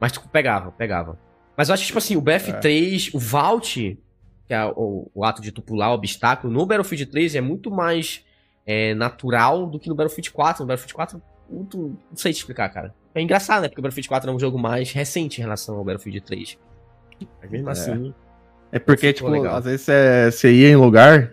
Mas 0.00 0.12
tipo, 0.12 0.28
pegava, 0.28 0.72
pegava. 0.72 1.18
Mas 1.56 1.68
eu 1.68 1.74
acho 1.74 1.82
que, 1.82 1.86
tipo 1.86 1.98
assim, 1.98 2.16
o 2.16 2.22
BF3, 2.22 3.08
é. 3.12 3.16
o 3.16 3.20
Vault, 3.20 3.98
que 4.46 4.54
é 4.54 4.64
o, 4.64 5.10
o, 5.14 5.24
ato 5.24 5.40
de 5.40 5.52
tu 5.52 5.62
pular 5.62 5.90
o 5.90 5.94
obstáculo, 5.94 6.52
no 6.52 6.66
Battlefield 6.66 7.06
3 7.06 7.36
é 7.36 7.40
muito 7.40 7.70
mais 7.70 8.24
é, 8.66 8.94
natural 8.94 9.66
do 9.66 9.78
que 9.78 9.88
no 9.88 9.94
Battlefield 9.94 10.32
4. 10.32 10.62
No 10.62 10.66
Battlefield 10.66 10.94
4, 10.94 11.22
muito, 11.48 11.78
não 12.10 12.16
sei 12.16 12.32
te 12.32 12.38
explicar, 12.38 12.68
cara. 12.70 12.94
É 13.14 13.22
engraçado, 13.22 13.62
né? 13.62 13.68
Porque 13.68 13.80
o 13.80 13.82
Battlefield 13.82 14.08
4 14.08 14.30
é 14.30 14.34
um 14.34 14.38
jogo 14.38 14.58
mais 14.58 14.90
recente 14.90 15.40
em 15.40 15.44
relação 15.44 15.76
ao 15.76 15.84
Battlefield 15.84 16.20
3. 16.22 16.58
Mas 17.40 17.50
mesmo 17.50 17.68
é. 17.68 17.72
assim. 17.72 18.14
É 18.72 18.78
porque, 18.80 19.12
tipo, 19.12 19.28
legal. 19.28 19.54
às 19.56 19.64
vezes 19.64 19.86
você 20.34 20.52
ia 20.52 20.68
em 20.68 20.76
lugar 20.76 21.32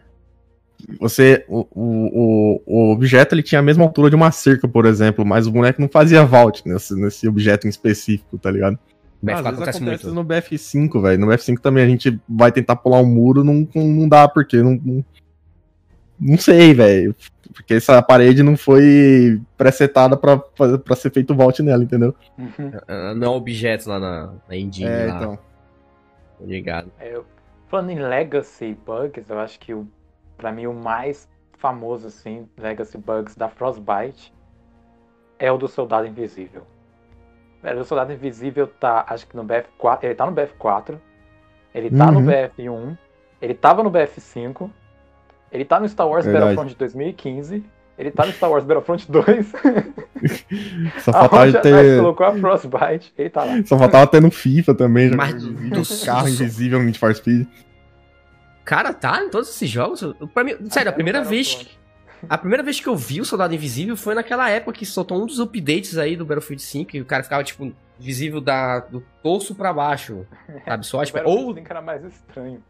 você. 1.00 1.46
O, 1.48 1.68
o, 1.72 2.62
o 2.66 2.92
objeto 2.92 3.34
ele 3.36 3.44
tinha 3.44 3.60
a 3.60 3.64
mesma 3.64 3.84
altura 3.84 4.10
de 4.10 4.16
uma 4.16 4.32
cerca, 4.32 4.68
por 4.68 4.86
exemplo, 4.86 5.26
mas 5.26 5.48
o 5.48 5.52
boneco 5.52 5.82
não 5.82 5.90
fazia 5.90 6.26
vault 6.26 6.62
nesse, 6.68 6.96
nesse 6.96 7.28
objeto 7.28 7.68
em 7.68 7.70
específico, 7.70 8.38
tá 8.38 8.50
ligado? 8.52 8.78
BF4 9.24 9.34
Às 9.34 9.44
vezes 9.44 9.46
acontece 9.54 9.78
acontece 9.78 10.06
muito. 10.08 10.16
no 10.16 10.26
BF5, 10.26 11.02
velho. 11.02 11.20
No 11.20 11.28
BF5 11.28 11.60
também 11.60 11.84
a 11.84 11.88
gente 11.88 12.20
vai 12.28 12.52
tentar 12.52 12.76
pular 12.78 13.00
um 13.02 13.06
muro, 13.06 13.44
não, 13.44 13.68
não, 13.76 14.10
dá, 14.10 14.28
porque 14.28 14.58
não. 14.58 14.80
Não, 14.84 15.06
não 16.20 16.38
sei, 16.38 16.74
velho. 16.74 17.16
Porque 17.54 17.74
essa 17.74 18.02
parede 18.02 18.42
não 18.44 18.56
foi 18.56 19.42
presetada 19.58 20.16
pra, 20.16 20.38
pra, 20.38 20.78
pra 20.78 20.96
ser 20.96 21.12
feito 21.12 21.36
vault 21.36 21.62
nela, 21.62 21.84
entendeu? 21.84 22.16
Ah, 22.88 23.14
Não 23.16 23.34
é 23.34 23.36
objeto 23.36 23.90
lá 23.90 24.00
na, 24.00 24.34
na 24.48 24.56
engine 24.56 24.88
é, 24.90 25.06
lá, 25.08 25.16
então. 25.18 25.40
ligado? 26.42 26.92
É, 27.00 27.14
eu- 27.16 27.26
falando 27.68 27.90
em 27.90 28.00
Legacy 28.00 28.78
Bugs, 28.86 29.30
eu 29.30 29.40
acho 29.40 29.60
que 29.60 29.74
o, 29.74 29.86
pra 30.42 30.52
mim 30.52 30.66
o 30.68 30.74
mais 30.74 31.30
famoso, 31.58 32.08
assim, 32.08 32.48
Legacy 32.58 32.98
Bugs 32.98 33.36
da 33.36 33.48
Frostbite 33.48 34.34
é 35.38 35.52
o 35.52 35.58
do 35.58 35.68
Soldado 35.68 36.08
Invisível. 36.08 36.64
Velho, 37.62 37.82
o 37.82 37.86
Soldado 37.86 38.12
Invisível 38.12 38.66
tá, 38.68 39.06
acho 39.08 39.28
que 39.28 39.36
no 39.36 39.46
BF4, 39.46 40.00
ele 40.04 40.16
tá 40.16 40.26
no 40.26 40.32
BF4, 40.36 40.98
ele 41.74 41.90
tá 41.92 42.12
no 42.12 42.20
Uhum. 42.20 42.26
BF1, 42.26 42.98
ele 43.42 43.54
tava 43.54 43.84
no 43.84 43.92
BF5, 43.92 44.70
ele 45.52 45.64
tá 45.66 45.80
no 45.80 45.88
Star 45.88 46.08
Wars 46.08 46.26
Verdade. 46.26 46.46
Battlefront 46.56 46.70
de 46.72 46.76
2015, 46.78 47.64
ele 47.98 48.10
tá 48.10 48.26
no 48.26 48.32
Star 48.32 48.50
Wars 48.50 48.64
Battlefront 48.64 49.12
2, 49.12 49.54
Só 51.02 51.12
faltava 51.12 51.50
a 51.50 51.62
ter. 51.62 51.98
Colocou 52.00 52.26
a 52.26 52.34
Frostbite, 52.36 53.14
ele 53.18 53.30
tá 53.30 53.44
lá. 53.44 53.54
Só 53.66 53.78
faltava 53.78 54.08
ter 54.08 54.22
no 54.22 54.32
FIFA 54.32 54.74
também, 54.76 55.10
já. 55.10 55.16
Mas 55.16 55.44
do- 55.46 56.06
carro 56.06 56.28
invisível, 56.28 56.82
Need 56.82 56.98
for 56.98 57.14
Speed. 57.14 57.48
Cara, 58.72 58.94
tá 58.94 59.22
em 59.22 59.30
todos 59.30 59.50
esses 59.50 59.70
jogos? 59.70 60.02
Pra 60.34 60.46
mim, 60.46 60.56
sério, 60.70 60.90
a 60.90 60.94
primeira 60.94 61.22
vez. 61.26 61.56
Battlefront. 61.56 61.82
A 62.30 62.38
primeira 62.38 62.64
vez 62.64 62.80
que 62.80 62.88
eu 62.88 62.96
vi 62.96 63.20
o 63.20 63.26
Soldado 63.26 63.54
Invisível 63.54 63.98
foi 63.98 64.16
naquela 64.16 64.50
época 64.50 64.78
que 64.78 64.86
soltou 64.86 65.22
um 65.22 65.26
dos 65.26 65.42
updates 65.42 65.98
aí 65.98 66.16
do 66.16 66.24
Battlefield 66.24 66.62
5 66.62 66.96
e 66.96 67.02
o 67.02 67.06
cara 67.06 67.22
ficava, 67.22 67.44
tipo, 67.44 67.74
visível 68.00 68.40
da, 68.40 68.80
do 68.80 69.04
torso 69.22 69.56
pra 69.56 69.74
baixo. 69.74 70.26
Sabe? 70.64 70.86
Só, 70.86 71.02
O 71.02 71.06
tipo, 71.06 71.20
ou. 71.26 71.54
5 71.54 71.68
era 71.70 71.82
mais 71.82 72.02
estranho. 72.06 72.64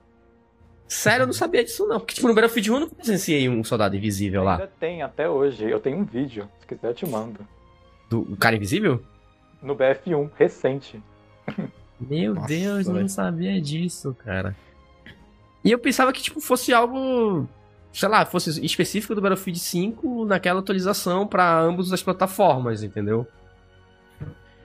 Sério, 0.88 1.22
eu 1.22 1.28
não 1.28 1.34
sabia 1.34 1.64
disso, 1.64 1.86
não. 1.86 2.00
Porque, 2.00 2.16
tipo, 2.16 2.28
no 2.28 2.34
Battlefield 2.34 2.72
1 2.72 2.74
eu 2.74 2.80
não 2.80 2.90
presenciei 2.90 3.48
um 3.48 3.64
soldado 3.64 3.96
invisível 3.96 4.44
lá. 4.44 4.54
Ainda 4.54 4.72
tem 4.80 5.04
até 5.04 5.30
hoje. 5.30 5.70
Eu 5.70 5.80
tenho 5.80 6.00
um 6.00 6.04
vídeo. 6.04 6.50
Se 6.62 6.66
quiser, 6.66 6.88
eu 6.88 6.96
te 6.96 7.06
mando. 7.06 7.48
Do, 8.10 8.22
do 8.22 8.38
cara 8.38 8.56
invisível? 8.56 9.04
No 9.62 9.76
BF1, 9.76 10.32
recente. 10.36 11.00
Meu 12.00 12.34
Nossa, 12.34 12.48
Deus, 12.48 12.88
eu 12.88 12.94
não 12.96 13.08
sabia 13.08 13.62
disso, 13.62 14.16
cara. 14.18 14.56
E 15.64 15.72
eu 15.72 15.80
pensava 15.80 16.12
que, 16.12 16.22
tipo, 16.22 16.40
fosse 16.42 16.74
algo. 16.74 17.48
Sei 17.94 18.08
lá, 18.08 18.26
fosse 18.26 18.64
específico 18.66 19.14
do 19.14 19.22
Battlefield 19.22 19.60
5 19.60 20.26
naquela 20.26 20.60
atualização 20.62 21.28
pra 21.28 21.60
ambas 21.60 21.92
as 21.92 22.02
plataformas, 22.02 22.84
entendeu? 22.84 23.28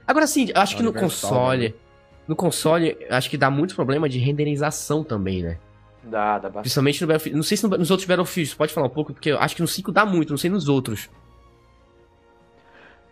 Agora 0.06 0.26
sim, 0.28 0.48
eu 0.54 0.60
acho 0.60 0.76
que 0.76 0.82
no 0.82 0.92
console. 0.92 1.74
No 2.28 2.34
console, 2.36 2.96
acho 3.10 3.28
que 3.30 3.36
dá 3.36 3.50
muito 3.50 3.74
problema 3.74 4.08
de 4.08 4.18
renderização 4.18 5.02
também, 5.04 5.42
né? 5.42 5.58
Dá, 6.04 6.34
dá 6.38 6.42
bastante. 6.48 6.62
Principalmente 6.62 7.00
no 7.00 7.06
Battlefield. 7.08 7.36
Não 7.36 7.42
sei 7.42 7.56
se 7.56 7.66
no- 7.68 7.76
nos 7.78 7.90
outros 7.90 8.06
Battlefields, 8.06 8.54
pode 8.54 8.72
falar 8.72 8.86
um 8.86 8.90
pouco, 8.90 9.12
porque 9.12 9.30
eu 9.32 9.38
acho 9.40 9.56
que 9.56 9.62
no 9.62 9.68
5 9.68 9.90
dá 9.90 10.06
muito, 10.06 10.30
não 10.30 10.36
sei 10.38 10.48
nos 10.50 10.68
outros. 10.68 11.10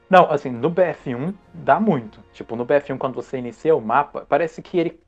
Não, 0.09 0.31
assim, 0.31 0.51
no 0.51 0.71
BF1 0.71 1.35
dá 1.53 1.81
muito. 1.81 2.21
Tipo, 2.33 2.55
no 2.57 2.65
BF1, 2.65 2.99
quando 2.99 3.15
você 3.15 3.39
inicia 3.39 3.75
o 3.75 3.81
mapa, 3.81 4.25
parece 4.29 4.63
que 4.63 4.79
ele 4.79 5.01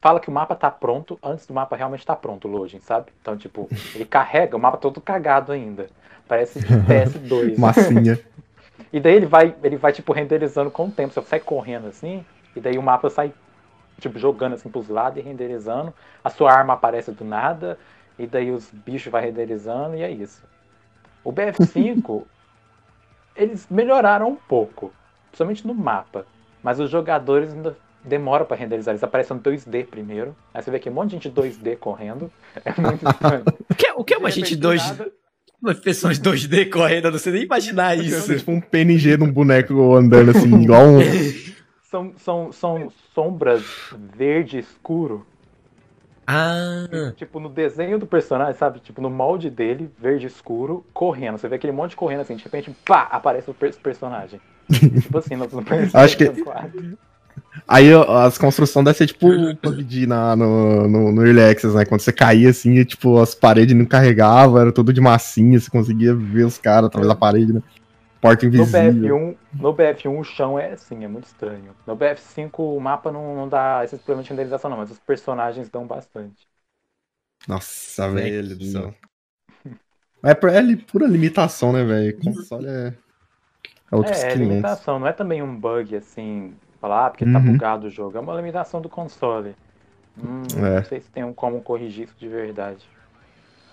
fala 0.00 0.20
que 0.20 0.28
o 0.28 0.32
mapa 0.32 0.54
tá 0.54 0.70
pronto 0.70 1.18
antes 1.22 1.46
do 1.46 1.54
mapa 1.54 1.76
realmente 1.76 2.06
tá 2.06 2.14
pronto, 2.14 2.48
o 2.48 2.50
loading, 2.50 2.80
sabe? 2.80 3.06
Então, 3.20 3.36
tipo, 3.36 3.68
ele 3.94 4.04
carrega 4.04 4.56
o 4.56 4.60
mapa 4.60 4.76
todo 4.76 5.00
cagado 5.00 5.52
ainda. 5.52 5.88
Parece 6.26 6.60
de 6.60 6.66
PS2. 6.66 7.58
Massinha. 7.58 8.18
E 8.90 9.00
daí 9.00 9.16
ele 9.16 9.26
vai, 9.26 9.54
ele 9.62 9.76
vai, 9.76 9.92
tipo, 9.92 10.12
renderizando 10.12 10.70
com 10.70 10.86
o 10.86 10.90
tempo. 10.90 11.12
Você 11.12 11.20
sai 11.22 11.40
correndo 11.40 11.88
assim, 11.88 12.24
e 12.56 12.60
daí 12.60 12.78
o 12.78 12.82
mapa 12.82 13.10
sai, 13.10 13.34
tipo, 14.00 14.18
jogando 14.18 14.54
assim 14.54 14.70
pros 14.70 14.88
lados 14.88 15.18
e 15.18 15.20
renderizando. 15.20 15.92
A 16.24 16.30
sua 16.30 16.52
arma 16.52 16.72
aparece 16.72 17.10
do 17.10 17.24
nada, 17.24 17.78
e 18.18 18.26
daí 18.26 18.50
os 18.50 18.70
bichos 18.70 19.12
vai 19.12 19.22
renderizando, 19.22 19.96
e 19.96 20.02
é 20.02 20.10
isso. 20.10 20.42
O 21.22 21.30
BF5, 21.30 22.24
eles 23.36 23.66
melhoraram 23.68 24.28
um 24.28 24.36
pouco, 24.36 24.90
principalmente 25.26 25.66
no 25.66 25.74
mapa. 25.74 26.24
Mas 26.62 26.80
os 26.80 26.88
jogadores 26.88 27.52
ainda 27.52 27.76
demoram 28.08 28.44
pra 28.46 28.56
renderizar. 28.56 28.92
Eles 28.92 29.04
aparecem 29.04 29.36
no 29.36 29.42
2D 29.42 29.86
primeiro. 29.86 30.34
Aí 30.52 30.62
você 30.62 30.70
vê 30.70 30.78
aqui 30.78 30.88
um 30.90 30.92
monte 30.94 31.10
de 31.10 31.14
gente 31.16 31.30
2D 31.30 31.76
correndo. 31.76 32.30
É 32.64 32.80
muito 32.80 33.08
estranho. 33.08 33.44
O 33.70 33.74
que, 33.74 33.86
é- 33.86 33.92
o 33.94 34.02
que 34.04 34.14
é 34.14 34.18
uma 34.18 34.28
De 34.30 34.34
gente 34.36 34.44
repente, 34.50 34.60
2 34.62 34.86
nada- 34.98 35.12
Uma 35.62 35.74
pessoas 35.74 36.18
2D 36.18 36.68
correndo, 36.70 37.06
eu 37.06 37.12
não 37.12 37.18
sei 37.18 37.32
nem 37.32 37.42
imaginar 37.44 37.96
Isso 37.98 38.14
é 38.14 38.18
isso. 38.18 38.38
tipo 38.38 38.50
um 38.52 38.60
PNG 38.60 39.16
de 39.16 39.22
um 39.24 39.32
boneco 39.32 39.94
andando 39.94 40.30
assim, 40.30 40.62
igual 40.62 40.84
um. 40.86 40.98
São, 41.90 42.12
são, 42.18 42.52
são 42.52 42.92
sombras 43.14 43.64
verde 44.14 44.58
escuro 44.58 45.26
Ah, 46.26 46.86
Tipo, 47.16 47.40
no 47.40 47.48
desenho 47.48 47.98
do 47.98 48.06
personagem, 48.06 48.54
sabe? 48.54 48.80
Tipo, 48.80 49.00
no 49.00 49.08
molde 49.08 49.48
dele, 49.48 49.90
verde 49.98 50.26
escuro, 50.26 50.84
correndo. 50.92 51.38
Você 51.38 51.48
vê 51.48 51.56
aquele 51.56 51.72
monte 51.72 51.96
correndo 51.96 52.20
assim, 52.20 52.36
de 52.36 52.44
repente, 52.44 52.70
pá, 52.84 53.08
aparece 53.10 53.50
o 53.50 53.54
per- 53.54 53.74
personagem. 53.78 54.38
tipo 55.00 55.16
assim, 55.16 55.34
no, 55.34 55.46
no 55.50 55.64
Acho 55.94 56.16
que- 56.18 56.26
PlayStation 56.26 56.44
4. 56.44 56.98
Aí 57.66 57.88
as 57.92 58.38
construções 58.38 58.84
devem 58.84 58.96
ser 58.98 59.06
tipo 59.06 59.28
o 59.28 59.56
PUBG 59.56 60.06
na, 60.06 60.36
no, 60.36 60.88
no, 60.88 61.12
no 61.12 61.26
Early 61.26 61.40
Access, 61.42 61.74
né? 61.76 61.84
Quando 61.84 62.00
você 62.00 62.12
caía 62.12 62.50
assim, 62.50 62.74
e, 62.74 62.84
tipo, 62.84 63.18
as 63.18 63.34
paredes 63.34 63.76
não 63.76 63.84
carregavam, 63.84 64.58
era 64.60 64.72
tudo 64.72 64.92
de 64.92 65.00
massinha, 65.00 65.58
você 65.58 65.70
conseguia 65.70 66.14
ver 66.14 66.44
os 66.44 66.58
caras 66.58 66.86
através 66.86 67.08
da 67.08 67.14
parede, 67.16 67.52
né? 67.52 67.62
Porta 68.20 68.46
No 68.46 68.66
invisível. 68.66 69.06
BF1, 69.06 69.36
no 69.60 69.72
BF1 69.72 70.18
o 70.18 70.24
chão 70.24 70.58
é 70.58 70.72
assim, 70.72 71.04
é 71.04 71.08
muito 71.08 71.26
estranho. 71.26 71.74
No 71.86 71.94
BF5 71.94 72.76
o 72.76 72.80
mapa 72.80 73.12
não, 73.12 73.36
não 73.36 73.48
dá 73.48 73.84
esses 73.84 73.98
problemas 74.00 74.24
de 74.26 74.30
renderização, 74.30 74.70
não, 74.70 74.78
mas 74.78 74.90
os 74.90 74.98
personagens 74.98 75.68
dão 75.70 75.86
bastante. 75.86 76.46
Nossa, 77.48 78.08
velho 78.10 78.56
do 78.56 78.64
céu. 78.64 78.94
É, 80.22 80.34
por- 80.34 80.50
é 80.50 80.60
li- 80.60 80.76
pura 80.76 81.06
limitação, 81.06 81.72
né, 81.72 81.84
velho? 81.84 82.18
Console 82.20 82.66
é. 82.66 82.94
É 83.90 83.96
outros 83.96 84.22
é, 84.22 84.32
é 84.32 84.34
500. 84.34 84.36
limitação, 84.36 84.98
não 84.98 85.06
é 85.06 85.12
também 85.12 85.42
um 85.42 85.58
bug 85.58 85.96
assim, 85.96 86.54
falar 86.80 87.06
ah, 87.06 87.10
porque 87.10 87.24
tá 87.24 87.38
Uhum. 87.38 87.52
bugado 87.52 87.86
o 87.86 87.90
jogo. 87.90 88.16
É 88.16 88.20
uma 88.20 88.34
limitação 88.34 88.80
do 88.80 88.88
console. 88.88 89.54
Hum, 90.22 90.42
É. 90.56 90.76
Não 90.76 90.84
sei 90.84 91.00
se 91.00 91.10
tem 91.10 91.24
um 91.24 91.32
como 91.32 91.60
corrigir 91.60 92.04
isso 92.04 92.14
de 92.18 92.28
verdade. 92.28 92.78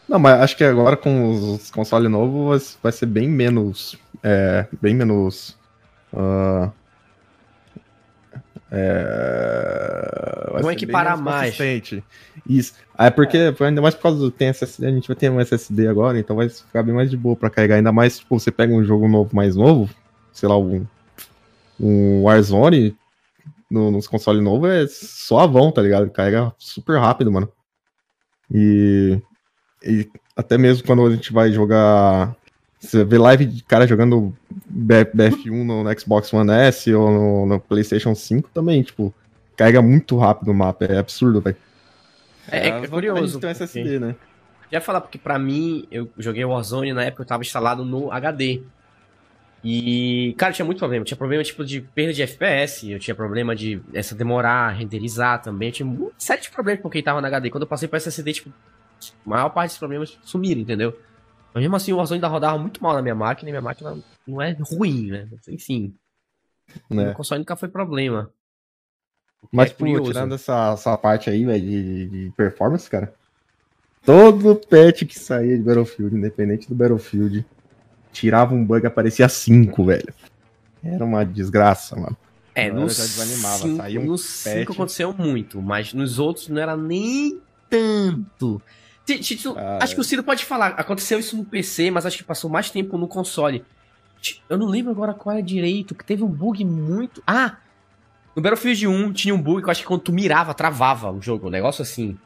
Não, 0.08 0.20
mas 0.20 0.40
acho 0.42 0.56
que 0.56 0.64
agora 0.64 0.96
com 0.96 1.32
os 1.56 1.72
consoles 1.72 2.10
novos 2.12 2.78
vai- 2.84 2.92
ser 2.92 3.08
bem 3.08 3.28
menos. 3.28 3.98
É, 4.24 4.68
bem 4.82 4.94
menos. 4.94 5.58
ah, 6.16 6.70
é, 8.72 10.52
vai 10.52 10.62
Vão 10.62 10.62
ser 10.62 10.66
bem 10.68 10.74
equiparar 10.76 11.14
menos 11.18 11.26
mais. 11.26 11.42
consistente. 11.58 12.04
Isso. 12.48 12.74
É 12.98 13.10
porque, 13.10 13.54
ainda 13.60 13.82
mais 13.82 13.96
por 13.96 14.04
causa 14.04 14.20
do 14.20 14.32
tem 14.32 14.48
SSD, 14.50 14.88
a 14.88 14.92
gente 14.92 15.08
vai 15.08 15.16
ter 15.16 15.30
um 15.30 15.40
SSD 15.40 15.88
agora, 15.88 16.20
então 16.20 16.36
vai 16.36 16.50
ficar 16.50 16.84
bem 16.84 16.94
mais 16.94 17.10
de 17.10 17.18
boa 17.18 17.36
pra 17.36 17.50
carregar. 17.50 17.76
Ainda 17.76 17.92
mais, 17.92 18.20
tipo, 18.20 18.40
você 18.40 18.52
pega 18.52 18.74
um 18.74 18.84
jogo 18.84 19.08
novo, 19.08 19.36
mais 19.36 19.56
novo, 19.56 19.90
sei 20.32 20.48
lá, 20.48 20.58
um, 20.58 20.86
um 21.80 22.24
Warzone 22.24 22.96
no, 23.70 23.92
nos 23.92 24.08
consoles 24.08 24.44
novos 24.44 24.70
é 24.70 24.88
suavão, 24.88 25.72
tá 25.72 25.82
ligado? 25.82 26.10
Carrega 26.10 26.54
super 26.58 27.00
rápido, 27.00 27.32
mano. 27.32 27.52
E, 28.52 29.20
e 29.84 30.10
até 30.36 30.58
mesmo 30.58 30.86
quando 30.86 31.06
a 31.06 31.12
gente 31.12 31.34
vai 31.34 31.52
jogar. 31.52 32.36
Você 32.80 33.04
vê 33.04 33.18
live 33.18 33.46
de 33.46 33.64
cara 33.64 33.88
jogando 33.88 34.36
B- 34.68 35.06
BF1 35.06 35.64
no 35.64 36.00
Xbox 36.00 36.32
One 36.34 36.52
S 36.52 36.94
ou 36.94 37.10
no, 37.10 37.46
no 37.48 37.60
PlayStation 37.60 38.14
5 38.14 38.50
também, 38.54 38.84
tipo, 38.84 39.12
carrega 39.58 39.82
muito 39.82 40.16
rápido 40.18 40.52
o 40.52 40.54
mapa, 40.54 40.86
é 40.86 41.00
absurdo, 41.00 41.42
velho. 41.42 41.58
é, 42.52 42.68
é 42.68 42.72
as 42.72 42.90
curioso. 42.90 43.40
Tem 43.40 43.50
um 43.50 43.52
SSD, 43.52 44.00
né? 44.00 44.16
Já 44.72 44.82
falar, 44.82 45.02
porque 45.02 45.18
pra 45.18 45.40
mim, 45.40 45.88
eu 45.90 46.10
joguei 46.18 46.46
Warzone 46.46 46.94
na 46.94 47.04
época 47.06 47.24
eu 47.24 47.28
tava 47.28 47.42
instalado 47.42 47.84
no 47.84 48.12
HD. 48.12 48.62
E, 49.68 50.36
cara, 50.38 50.54
tinha 50.54 50.64
muito 50.64 50.78
problema. 50.78 51.04
Tinha 51.04 51.18
problema, 51.18 51.44
tipo, 51.44 51.66
de 51.66 51.82
perda 51.82 52.14
de 52.14 52.22
FPS. 52.22 52.88
Eu 52.92 53.00
tinha 53.00 53.16
problema 53.16 53.56
de 53.56 53.82
essa 53.96 54.14
demorar, 54.14 54.70
renderizar 54.70 55.42
também. 55.42 55.70
Eu 55.70 55.74
tinha 55.74 55.88
uma 55.90 56.12
série 56.20 56.42
de 56.42 56.52
problemas 56.52 56.84
com 56.84 56.90
quem 56.90 57.02
tava 57.02 57.20
no 57.20 57.26
HD. 57.26 57.50
Quando 57.50 57.64
eu 57.64 57.68
passei 57.68 57.88
pro 57.88 57.98
SSD, 57.98 58.34
tipo, 58.34 58.54
a 59.26 59.30
maior 59.30 59.50
parte 59.50 59.72
dos 59.72 59.80
problemas 59.80 60.20
sumiram, 60.24 60.62
entendeu? 60.62 60.96
Mas 61.52 61.64
mesmo 61.64 61.76
assim, 61.76 61.92
o 61.92 61.98
Warzone 61.98 62.18
ainda 62.18 62.28
rodava 62.28 62.60
muito 62.60 62.84
mal 62.84 62.94
na 62.94 63.02
minha 63.02 63.16
máquina. 63.16 63.50
E 63.50 63.54
minha 63.54 63.62
máquina 63.62 63.98
não 64.28 64.40
é 64.40 64.56
ruim, 64.60 65.08
né? 65.08 65.28
Enfim, 65.50 65.96
o 66.88 66.94
né? 66.94 67.14
console 67.16 67.40
nunca 67.40 67.56
foi 67.56 67.68
problema. 67.68 68.30
Mas, 69.52 69.72
É 69.72 69.74
curioso. 69.74 70.12
tirando 70.12 70.36
essa, 70.36 70.74
essa 70.74 70.96
parte 70.96 71.28
aí, 71.28 71.44
velho, 71.44 71.62
de, 71.62 72.08
de 72.08 72.34
performance, 72.38 72.88
cara. 72.88 73.12
Todo 74.04 74.56
patch 74.56 75.06
que 75.06 75.18
saía 75.18 75.58
de 75.58 75.64
Battlefield, 75.64 76.16
independente 76.16 76.70
do 76.70 76.76
Battlefield, 76.76 77.44
tirava 78.16 78.54
um 78.54 78.64
bug 78.64 78.84
e 78.84 78.88
aparecia 78.88 79.28
5, 79.28 79.86
velho. 79.86 80.14
Era 80.84 81.04
uma 81.04 81.26
desgraça, 81.26 81.96
mano. 81.96 82.18
É, 82.54 82.68
Agora 82.68 82.82
no 82.82 82.90
já 82.90 83.04
desanimava, 83.04 83.58
5 83.58 83.78
saía 83.78 84.00
um 84.00 84.08
patch. 84.08 84.20
5 84.20 84.74
aconteceu 84.74 85.14
muito, 85.14 85.62
mas 85.62 85.94
nos 85.94 86.20
outros 86.20 86.48
não 86.48 86.62
era 86.62 86.78
nem 86.78 87.40
tanto. 87.70 88.62
Ah, 89.56 89.80
acho 89.84 89.94
que 89.94 90.02
o 90.02 90.04
Ciro 90.04 90.24
pode 90.24 90.46
falar. 90.46 90.70
Aconteceu 90.70 91.20
isso 91.20 91.38
no 91.38 91.46
PC, 91.46 91.92
mas 91.92 92.06
acho 92.06 92.18
que 92.18 92.24
passou 92.24 92.50
mais 92.50 92.72
tempo 92.72 92.98
no 92.98 93.08
console. 93.08 93.64
Eu 94.50 94.58
não 94.58 94.68
lembro 94.68 94.92
agora 94.92 95.14
qual 95.14 95.36
é 95.36 95.42
direito, 95.42 95.94
que 95.94 96.04
teve 96.04 96.24
um 96.24 96.28
bug 96.28 96.66
muito. 96.66 97.22
Ah! 97.28 97.58
No 98.36 98.42
Battlefield 98.42 98.88
1 98.88 99.14
tinha 99.14 99.36
um 99.36 99.42
bug 99.42 99.62
que 99.62 99.68
eu 99.68 99.72
acho 99.72 99.82
que 99.82 99.88
quando 99.88 100.02
tu 100.02 100.12
mirava, 100.12 100.54
travava 100.54 101.12
o 101.12 101.22
jogo. 101.22 101.48
Um 101.48 101.52
negócio 101.52 101.84
assim. 101.84 102.18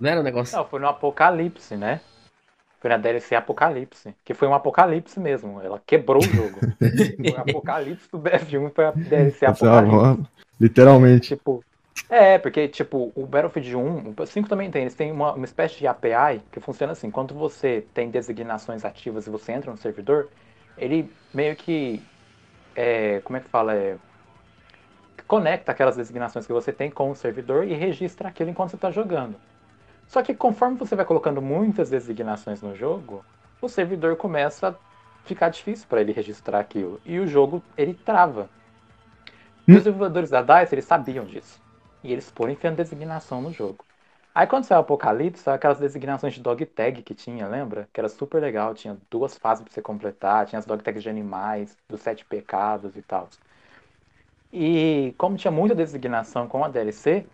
Não 0.00 0.10
era 0.10 0.20
um 0.20 0.24
negócio. 0.24 0.56
Não, 0.56 0.66
foi 0.66 0.80
no 0.80 0.88
Apocalipse, 0.88 1.76
né? 1.76 2.00
Foi 2.80 2.90
na 2.90 2.96
DLC 2.96 3.34
Apocalipse. 3.34 4.14
Que 4.24 4.34
foi 4.34 4.48
um 4.48 4.54
Apocalipse 4.54 5.18
mesmo. 5.18 5.60
Ela 5.60 5.80
quebrou 5.84 6.22
o 6.22 6.26
jogo. 6.26 6.58
o 6.60 7.40
Apocalipse 7.40 8.08
do 8.10 8.18
BF1 8.18 8.72
foi 8.74 8.84
a 8.84 8.90
DLC 8.92 9.46
Apocalipse. 9.46 10.26
Literalmente. 10.60 11.28
Tipo, 11.28 11.64
é, 12.08 12.38
porque, 12.38 12.68
tipo, 12.68 13.12
o 13.14 13.26
Battlefield 13.26 13.76
1, 13.76 14.14
o 14.16 14.26
5 14.26 14.48
também 14.48 14.70
tem, 14.70 14.82
eles 14.82 14.94
têm 14.94 15.10
uma, 15.10 15.32
uma 15.32 15.44
espécie 15.44 15.78
de 15.78 15.86
API 15.86 16.40
que 16.52 16.60
funciona 16.60 16.92
assim, 16.92 17.10
quando 17.10 17.34
você 17.34 17.84
tem 17.92 18.10
designações 18.10 18.84
ativas 18.84 19.26
e 19.26 19.30
você 19.30 19.52
entra 19.52 19.70
no 19.70 19.76
servidor, 19.76 20.28
ele 20.76 21.10
meio 21.34 21.56
que, 21.56 22.02
é, 22.74 23.20
como 23.24 23.36
é 23.36 23.40
que 23.40 23.48
fala, 23.48 23.74
é, 23.74 23.96
conecta 25.26 25.72
aquelas 25.72 25.96
designações 25.96 26.46
que 26.46 26.52
você 26.52 26.72
tem 26.72 26.90
com 26.90 27.10
o 27.10 27.14
servidor 27.14 27.66
e 27.66 27.74
registra 27.74 28.28
aquilo 28.28 28.50
enquanto 28.50 28.70
você 28.70 28.76
está 28.76 28.90
jogando. 28.90 29.36
Só 30.08 30.22
que 30.22 30.34
conforme 30.34 30.76
você 30.76 30.96
vai 30.96 31.04
colocando 31.04 31.40
muitas 31.40 31.90
designações 31.90 32.62
no 32.62 32.74
jogo, 32.74 33.22
o 33.60 33.68
servidor 33.68 34.16
começa 34.16 34.70
a 34.70 34.74
ficar 35.26 35.50
difícil 35.50 35.86
para 35.86 36.00
ele 36.00 36.12
registrar 36.12 36.58
aquilo. 36.58 36.98
E 37.04 37.20
o 37.20 37.26
jogo, 37.26 37.62
ele 37.76 37.92
trava. 37.92 38.48
E 39.66 39.72
os 39.72 39.84
desenvolvedores 39.84 40.30
da 40.30 40.40
DICE, 40.40 40.74
eles 40.74 40.86
sabiam 40.86 41.26
disso. 41.26 41.60
E 42.02 42.10
eles 42.10 42.30
foram 42.30 42.52
enfiando 42.52 42.76
designação 42.76 43.42
no 43.42 43.52
jogo. 43.52 43.84
Aí 44.34 44.46
quando 44.46 44.64
saiu 44.64 44.78
o 44.78 44.80
Apocalipse, 44.82 45.42
saiu 45.42 45.56
aquelas 45.56 45.78
designações 45.78 46.32
de 46.32 46.40
dog 46.40 46.64
tag 46.64 47.02
que 47.02 47.14
tinha, 47.14 47.46
lembra? 47.46 47.86
Que 47.92 48.00
era 48.00 48.08
super 48.08 48.40
legal, 48.40 48.72
tinha 48.72 48.96
duas 49.10 49.36
fases 49.36 49.62
pra 49.62 49.72
você 49.72 49.82
completar, 49.82 50.46
tinha 50.46 50.58
as 50.58 50.64
dog 50.64 50.82
tags 50.82 51.02
de 51.02 51.10
animais, 51.10 51.76
dos 51.88 52.00
sete 52.00 52.24
pecados 52.24 52.96
e 52.96 53.02
tal. 53.02 53.28
E 54.52 55.14
como 55.18 55.36
tinha 55.36 55.50
muita 55.50 55.74
designação 55.74 56.48
com 56.48 56.64
a 56.64 56.68
DLC, 56.68 57.26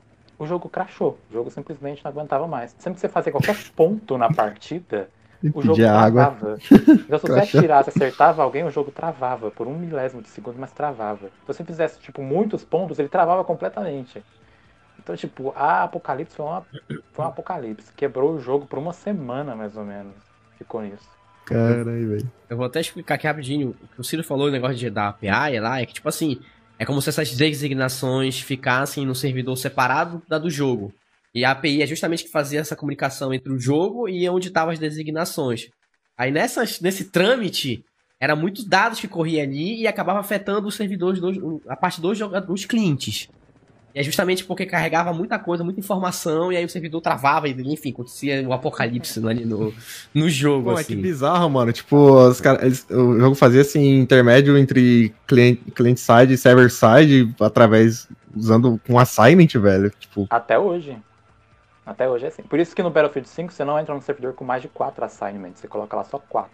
o 0.44 0.46
jogo 0.46 0.68
crashou. 0.68 1.18
O 1.30 1.32
jogo 1.32 1.50
simplesmente 1.50 2.04
não 2.04 2.10
aguentava 2.10 2.46
mais. 2.46 2.74
Sempre 2.78 2.94
que 2.94 3.00
você 3.00 3.08
fazia 3.08 3.32
qualquer 3.32 3.56
ponto 3.74 4.16
na 4.16 4.32
partida, 4.32 5.08
o 5.52 5.60
jogo 5.60 5.76
travava. 5.76 6.58
Então, 7.04 7.18
se 7.18 7.26
você 7.26 7.40
atirasse, 7.58 7.90
acertava 7.90 8.42
alguém, 8.42 8.64
o 8.64 8.70
jogo 8.70 8.90
travava 8.90 9.50
por 9.50 9.66
um 9.66 9.76
milésimo 9.76 10.22
de 10.22 10.28
segundo, 10.28 10.56
mas 10.58 10.72
travava. 10.72 11.26
Se 11.28 11.46
você 11.46 11.64
fizesse, 11.64 11.98
tipo, 11.98 12.22
muitos 12.22 12.64
pontos, 12.64 12.98
ele 12.98 13.08
travava 13.08 13.44
completamente. 13.44 14.22
Então, 14.98 15.14
tipo, 15.16 15.52
a 15.54 15.82
Apocalipse 15.82 16.34
foi, 16.34 16.46
uma, 16.46 16.64
foi 17.12 17.24
um 17.24 17.28
apocalipse. 17.28 17.92
Quebrou 17.94 18.34
o 18.34 18.40
jogo 18.40 18.64
por 18.64 18.78
uma 18.78 18.92
semana, 18.92 19.54
mais 19.54 19.76
ou 19.76 19.84
menos. 19.84 20.14
Ficou 20.56 20.80
nisso. 20.80 21.08
Caralho, 21.44 21.84
velho. 21.84 22.32
Eu 22.48 22.56
vou 22.56 22.64
até 22.64 22.80
explicar 22.80 23.16
aqui 23.16 23.26
rapidinho. 23.26 23.76
O 23.82 23.88
que 23.88 24.00
o 24.00 24.04
Ciro 24.04 24.24
falou, 24.24 24.48
o 24.48 24.50
negócio 24.50 24.76
de, 24.76 24.88
da 24.88 25.08
API 25.08 25.60
lá, 25.60 25.80
é 25.80 25.84
que, 25.84 25.92
tipo 25.92 26.08
assim, 26.08 26.40
é 26.84 26.86
como 26.86 27.00
se 27.00 27.08
essas 27.08 27.32
designações 27.34 28.38
ficassem 28.38 29.06
no 29.06 29.14
servidor 29.14 29.56
separado 29.56 30.22
da 30.28 30.38
do 30.38 30.50
jogo. 30.50 30.92
E 31.34 31.42
a 31.42 31.50
API 31.50 31.82
é 31.82 31.86
justamente 31.86 32.24
que 32.24 32.30
fazia 32.30 32.60
essa 32.60 32.76
comunicação 32.76 33.32
entre 33.32 33.50
o 33.50 33.58
jogo 33.58 34.06
e 34.06 34.28
onde 34.28 34.48
estavam 34.48 34.70
as 34.70 34.78
designações. 34.78 35.70
Aí 36.16 36.30
nessas, 36.30 36.80
nesse 36.80 37.06
trâmite, 37.06 37.82
era 38.20 38.36
muitos 38.36 38.66
dados 38.66 39.00
que 39.00 39.08
corria 39.08 39.42
ali 39.42 39.80
e 39.80 39.86
acabava 39.86 40.20
afetando 40.20 40.68
os 40.68 40.74
servidores, 40.74 41.22
a 41.66 41.74
parte 41.74 42.02
dos, 42.02 42.18
dos 42.46 42.66
clientes. 42.66 43.30
E 43.94 44.00
é 44.00 44.02
justamente 44.02 44.44
porque 44.44 44.66
carregava 44.66 45.12
muita 45.12 45.38
coisa, 45.38 45.62
muita 45.62 45.78
informação, 45.78 46.52
e 46.52 46.56
aí 46.56 46.64
o 46.64 46.68
servidor 46.68 47.00
travava, 47.00 47.48
e 47.48 47.52
enfim, 47.72 47.90
acontecia 47.90 48.46
o 48.46 48.52
apocalipse 48.52 49.24
ali 49.24 49.44
no, 49.44 49.72
no 50.12 50.28
jogo. 50.28 50.70
Pô, 50.70 50.76
assim. 50.76 50.94
é 50.94 50.96
que 50.96 51.02
bizarro, 51.02 51.48
mano. 51.48 51.72
Tipo, 51.72 52.26
os 52.26 52.40
cara, 52.40 52.66
eles, 52.66 52.84
o 52.90 53.20
jogo 53.20 53.36
fazia 53.36 53.60
assim, 53.60 54.00
intermédio 54.00 54.58
entre 54.58 55.14
client-side 55.72 56.33
e 56.33 56.37
server-side, 56.37 57.33
através, 57.40 58.09
usando 58.35 58.80
um 58.88 58.98
assignment, 58.98 59.61
velho. 59.61 59.90
Tipo... 59.90 60.26
Até 60.28 60.59
hoje. 60.59 60.96
Até 61.87 62.09
hoje 62.09 62.24
é 62.24 62.28
assim. 62.28 62.42
Por 62.42 62.59
isso 62.59 62.74
que 62.74 62.83
no 62.83 62.90
Battlefield 62.90 63.28
5 63.28 63.52
você 63.52 63.64
não 63.64 63.78
entra 63.78 63.94
no 63.94 64.02
servidor 64.02 64.33
com 64.33 64.44
mais 64.44 64.61
de 64.61 64.68
4 64.68 65.04
assignments, 65.04 65.61
você 65.61 65.68
coloca 65.68 65.96
lá 65.96 66.02
só 66.02 66.18
4. 66.18 66.50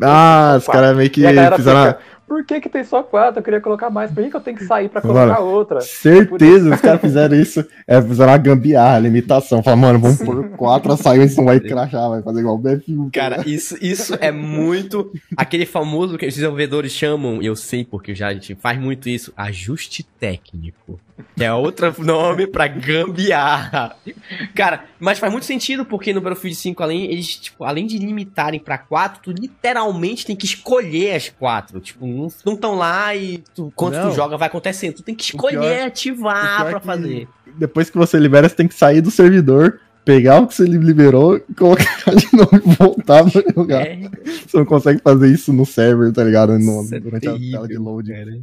Ah, 0.00 0.54
os 0.58 0.66
caras 0.66 0.96
meio 0.96 1.10
que 1.10 1.26
fizeram. 1.26 1.56
Fica, 1.56 1.98
Por 2.28 2.44
que, 2.44 2.60
que 2.60 2.68
tem 2.68 2.84
só 2.84 3.02
quatro? 3.02 3.40
Eu 3.40 3.42
queria 3.42 3.60
colocar 3.60 3.88
mais. 3.88 4.10
Por 4.10 4.22
que, 4.22 4.30
que 4.30 4.36
eu 4.36 4.40
tenho 4.40 4.56
que 4.56 4.64
sair 4.64 4.88
pra 4.90 5.00
colocar 5.00 5.40
mano, 5.40 5.46
outra? 5.46 5.80
Certeza, 5.80 6.74
os 6.74 6.80
caras 6.80 7.00
fizeram 7.00 7.34
isso. 7.34 7.66
É, 7.86 8.02
fizeram 8.02 8.32
uma 8.32 8.38
gambiarra, 8.38 8.98
limitação. 8.98 9.62
Falaram, 9.62 9.80
mano, 9.80 9.98
vamos 9.98 10.22
pôr 10.22 10.50
quatro 10.50 10.92
açaios, 10.92 11.34
não 11.36 11.46
vai 11.46 11.58
crachar, 11.58 12.10
vai 12.10 12.22
fazer 12.22 12.40
igual 12.40 12.56
o 12.56 12.62
BF1. 12.62 13.10
Cara, 13.12 13.42
isso, 13.46 13.76
isso 13.80 14.14
é 14.20 14.30
muito. 14.30 15.10
Aquele 15.36 15.64
famoso 15.64 16.18
que 16.18 16.26
os 16.26 16.34
desenvolvedores 16.34 16.92
chamam, 16.92 17.42
e 17.42 17.46
eu 17.46 17.56
sei 17.56 17.84
porque 17.84 18.14
já 18.14 18.28
a 18.28 18.34
gente 18.34 18.54
faz 18.56 18.78
muito 18.78 19.08
isso, 19.08 19.32
ajuste 19.34 20.02
técnico. 20.02 21.00
Que 21.36 21.44
é 21.44 21.52
outro 21.52 21.92
nome 21.98 22.46
pra 22.46 22.68
gambiarra. 22.68 23.96
Cara, 24.54 24.84
mas 25.00 25.18
faz 25.18 25.32
muito 25.32 25.46
sentido 25.46 25.84
porque 25.84 26.12
no 26.12 26.20
Battlefield 26.20 26.56
5, 26.56 26.82
além, 26.82 27.10
eles, 27.10 27.36
tipo, 27.36 27.64
além 27.64 27.86
de 27.86 27.98
limitarem 27.98 28.60
pra 28.60 28.78
quatro, 28.78 29.20
tu 29.22 29.32
literalmente 29.32 30.24
tem 30.24 30.36
que 30.36 30.46
escolher 30.46 31.14
as 31.14 31.28
quatro. 31.28 31.80
Tipo, 31.80 32.06
não 32.44 32.54
estão 32.54 32.74
lá 32.74 33.14
e 33.14 33.42
tu, 33.54 33.72
quando 33.74 33.94
não. 33.94 34.10
tu 34.10 34.16
joga 34.16 34.36
vai 34.36 34.48
acontecendo. 34.48 34.94
Tu 34.94 35.02
tem 35.02 35.14
que 35.14 35.24
escolher, 35.24 35.58
pior, 35.58 35.86
ativar 35.86 36.66
pra 36.66 36.78
é 36.78 36.80
fazer. 36.80 37.28
Depois 37.56 37.90
que 37.90 37.96
você 37.96 38.18
libera, 38.18 38.48
você 38.48 38.54
tem 38.54 38.68
que 38.68 38.74
sair 38.74 39.00
do 39.00 39.10
servidor 39.10 39.80
pegar 40.08 40.40
o 40.40 40.46
que 40.46 40.54
você 40.54 40.64
liberou, 40.64 41.38
colocar 41.54 41.84
de 42.16 42.34
novo 42.34 42.56
e 42.56 42.74
voltar 42.76 43.30
pra 43.30 43.42
jogar. 43.54 43.86
É. 43.86 44.08
Você 44.46 44.56
não 44.56 44.64
consegue 44.64 45.02
fazer 45.02 45.30
isso 45.30 45.52
no 45.52 45.66
server, 45.66 46.10
tá 46.14 46.24
ligado? 46.24 46.58
No, 46.58 46.88
é 46.90 46.98
durante 46.98 47.28
é 47.28 47.32
terrível, 47.32 47.48
a 47.48 47.52
tela 47.52 47.68
de 47.68 47.76
load. 47.76 48.10
Cara. 48.10 48.40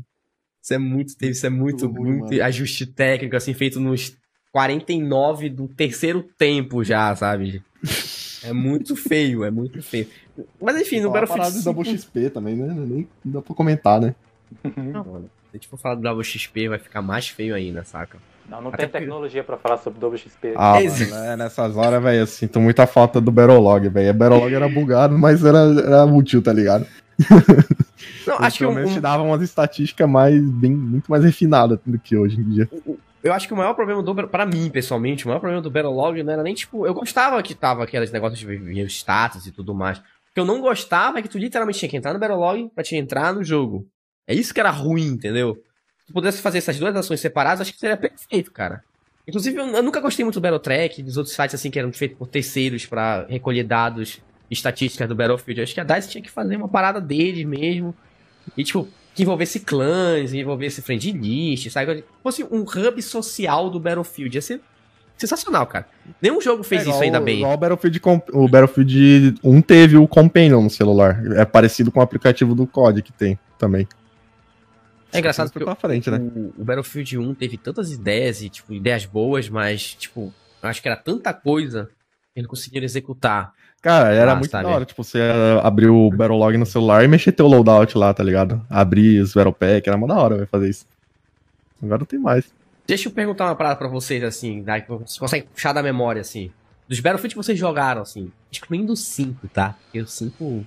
Isso 0.61 0.73
é 0.73 0.77
muito, 0.77 1.15
isso 1.21 1.45
é 1.45 1.49
muito, 1.49 1.89
muito, 1.89 2.25
muito 2.27 2.43
ajuste 2.43 2.85
técnico, 2.85 3.35
assim, 3.35 3.55
feito 3.55 3.79
nos 3.79 4.15
49 4.51 5.49
do 5.49 5.67
terceiro 5.67 6.23
tempo 6.37 6.83
já, 6.83 7.15
sabe? 7.15 7.63
É 8.45 8.53
muito 8.53 8.95
feio, 8.95 9.43
é 9.43 9.51
muito 9.51 9.81
feio. 9.81 10.07
Mas 10.61 10.79
enfim, 10.79 11.01
no 11.01 11.11
Battlefield 11.11 11.51
5... 11.51 11.63
Double 11.63 11.97
XP 11.97 12.29
também, 12.29 12.55
né? 12.55 12.73
Nem 12.73 13.07
dá 13.23 13.41
pra 13.41 13.55
comentar, 13.55 13.99
né? 13.99 14.15
Não. 14.63 15.03
Se 15.03 15.29
a 15.53 15.57
gente 15.57 15.67
for 15.67 15.77
falar 15.77 15.95
do 15.95 16.01
Double 16.01 16.23
XP, 16.23 16.69
vai 16.69 16.79
ficar 16.79 17.01
mais 17.01 17.27
feio 17.27 17.55
ainda, 17.55 17.83
saca? 17.83 18.17
Não, 18.49 18.61
não 18.61 18.69
Até 18.69 18.87
tem 18.87 19.01
tecnologia 19.01 19.43
pra 19.43 19.57
falar 19.57 19.77
sobre 19.77 19.99
Double 19.99 20.19
XP. 20.19 20.53
Ah, 20.55 20.73
mano, 20.73 21.15
é, 21.25 21.37
nessas 21.37 21.75
horas, 21.75 22.01
velho, 22.01 22.19
eu 22.19 22.27
sinto 22.27 22.59
muita 22.59 22.85
falta 22.85 23.19
do 23.19 23.31
Battlelog, 23.31 23.89
velho. 23.89 24.09
A 24.09 24.13
Battlelog 24.13 24.53
era 24.53 24.69
bugado, 24.69 25.17
mas 25.17 25.43
era, 25.43 25.59
era 25.59 26.05
útil, 26.05 26.41
tá 26.41 26.53
ligado? 26.53 26.85
Não, 28.27 28.37
acho 28.39 28.57
que 28.57 28.65
um, 28.65 28.85
te 28.85 28.99
dava 28.99 29.23
umas 29.23 29.41
estatísticas 29.41 30.09
mais, 30.09 30.39
bem, 30.41 30.71
muito 30.71 31.09
mais 31.09 31.23
refinadas 31.23 31.79
do 31.85 31.97
que 31.97 32.15
hoje 32.15 32.39
em 32.39 32.49
dia. 32.49 32.69
Eu 33.25 33.33
acho 33.33 33.47
que 33.47 33.55
o 33.55 33.57
maior 33.57 33.73
problema 33.73 34.03
do 34.03 34.27
para 34.27 34.45
mim, 34.45 34.69
pessoalmente, 34.69 35.25
o 35.25 35.29
maior 35.29 35.39
problema 35.39 35.59
do 35.59 35.71
Battlelog 35.71 36.21
não 36.21 36.31
era 36.31 36.43
nem 36.43 36.53
tipo, 36.53 36.85
eu 36.85 36.93
gostava 36.93 37.41
que 37.41 37.55
tava 37.55 37.83
aqueles 37.83 38.11
negócios 38.11 38.39
de 38.39 38.45
ver 38.45 38.85
os 38.85 38.93
status 38.93 39.47
e 39.47 39.51
tudo 39.51 39.73
mais. 39.73 39.97
O 39.97 40.03
que 40.35 40.39
eu 40.39 40.45
não 40.45 40.61
gostava 40.61 41.17
é 41.17 41.23
que 41.23 41.27
tu 41.27 41.39
literalmente 41.39 41.79
tinha 41.79 41.89
que 41.89 41.97
entrar 41.97 42.13
no 42.13 42.19
Battlelog 42.19 42.69
pra 42.75 42.83
te 42.83 42.95
entrar 42.95 43.33
no 43.33 43.43
jogo. 43.43 43.87
É 44.27 44.35
isso 44.35 44.53
que 44.53 44.59
era 44.59 44.69
ruim, 44.69 45.07
entendeu? 45.07 45.55
Se 46.01 46.05
tu 46.05 46.13
pudesse 46.13 46.39
fazer 46.39 46.59
essas 46.59 46.77
duas 46.77 46.95
ações 46.95 47.19
separadas, 47.19 47.61
acho 47.61 47.73
que 47.73 47.79
seria 47.79 47.97
perfeito, 47.97 48.51
cara. 48.51 48.83
Inclusive, 49.27 49.57
eu, 49.57 49.65
eu 49.69 49.81
nunca 49.81 49.99
gostei 49.99 50.23
muito 50.23 50.39
do 50.39 50.41
Battletrack, 50.41 51.01
dos 51.01 51.17
outros 51.17 51.35
sites 51.35 51.55
assim 51.55 51.71
que 51.71 51.79
eram 51.79 51.91
feitos 51.91 52.19
por 52.19 52.27
terceiros 52.27 52.85
para 52.85 53.25
recolher 53.25 53.63
dados 53.63 54.21
estatísticas 54.51 55.09
do 55.09 55.15
Battlefield. 55.15 55.63
Acho 55.63 55.73
que 55.73 55.81
a 55.81 55.83
DICE 55.83 56.09
tinha 56.09 56.21
que 56.21 56.29
fazer 56.29 56.57
uma 56.57 56.69
parada 56.69 57.01
deles 57.01 57.43
mesmo. 57.43 57.95
E, 58.55 58.63
tipo, 58.63 58.87
que 59.15 59.23
envolvesse 59.23 59.61
clãs, 59.61 60.33
envolvesse 60.33 60.81
friend 60.81 61.11
list, 61.13 61.69
sabe? 61.69 62.03
Fosse 62.21 62.43
um 62.43 62.61
hub 62.61 63.01
social 63.01 63.69
do 63.69 63.79
Battlefield. 63.79 64.35
Ia 64.35 64.41
ser 64.41 64.61
sensacional, 65.17 65.65
cara. 65.65 65.87
Nenhum 66.21 66.41
jogo 66.41 66.63
fez 66.63 66.81
é 66.81 66.83
igual, 66.83 66.95
isso 66.97 67.03
ainda 67.05 67.21
bem. 67.21 67.37
Igual 67.37 67.53
o 67.53 67.57
Battlefield, 67.57 68.01
o 68.33 68.47
Battlefield 68.49 69.35
1 69.41 69.61
teve 69.61 69.95
o 69.95 70.05
Companion 70.05 70.61
no 70.61 70.69
celular. 70.69 71.23
É 71.37 71.45
parecido 71.45 71.93
com 71.93 72.01
o 72.01 72.03
aplicativo 72.03 72.53
do 72.53 72.67
COD 72.67 73.01
que 73.01 73.13
tem 73.13 73.39
também. 73.57 73.87
É 75.13 75.19
engraçado 75.19 75.49
porque 75.49 75.63
pra 75.63 75.75
frente, 75.75 76.11
né? 76.11 76.17
o, 76.17 76.53
o 76.57 76.65
Battlefield 76.65 77.17
1 77.17 77.35
teve 77.35 77.57
tantas 77.57 77.93
ideias 77.93 78.41
e, 78.41 78.49
tipo, 78.49 78.73
ideias 78.73 79.05
boas, 79.05 79.47
mas, 79.47 79.93
tipo, 79.93 80.33
acho 80.61 80.81
que 80.81 80.89
era 80.89 80.97
tanta 80.97 81.33
coisa 81.33 81.89
que 82.33 82.41
não 82.41 82.49
conseguiram 82.49 82.83
executar. 82.83 83.53
Cara, 83.85 84.11
era 84.15 84.31
ah, 84.31 84.35
muito 84.35 84.49
sabe? 84.49 84.63
da 84.63 84.69
hora, 84.71 84.83
tipo, 84.83 85.03
você 85.03 85.19
abrir 85.61 85.89
o 85.89 86.09
Battlelog 86.09 86.57
no 86.57 86.65
celular 86.65 87.03
e 87.03 87.07
mexer 87.07 87.31
teu 87.31 87.45
loadout 87.45 87.95
lá, 87.95 88.11
tá 88.15 88.23
ligado? 88.23 88.59
Abrir 88.67 89.21
os 89.21 89.31
Battle 89.31 89.53
Pack, 89.53 89.87
era 89.87 89.95
uma 89.95 90.07
da 90.07 90.15
hora 90.15 90.47
fazer 90.47 90.71
isso. 90.71 90.87
Agora 91.83 91.99
não 91.99 92.05
tem 92.07 92.17
mais. 92.17 92.51
Deixa 92.87 93.07
eu 93.07 93.11
perguntar 93.11 93.45
uma 93.45 93.55
parada 93.55 93.75
pra 93.75 93.87
vocês, 93.87 94.23
assim, 94.23 94.63
né, 94.63 94.83
você 94.89 95.19
consegue 95.19 95.45
puxar 95.53 95.71
da 95.71 95.83
memória, 95.83 96.19
assim. 96.19 96.49
Dos 96.89 96.99
Battlefield 96.99 97.35
que 97.35 97.43
vocês 97.43 97.59
jogaram, 97.59 98.01
assim, 98.01 98.31
excluindo 98.51 98.91
o 98.91 98.97
5, 98.97 99.47
tá? 99.49 99.75
Porque 99.83 100.01
o 100.01 100.07
5... 100.07 100.65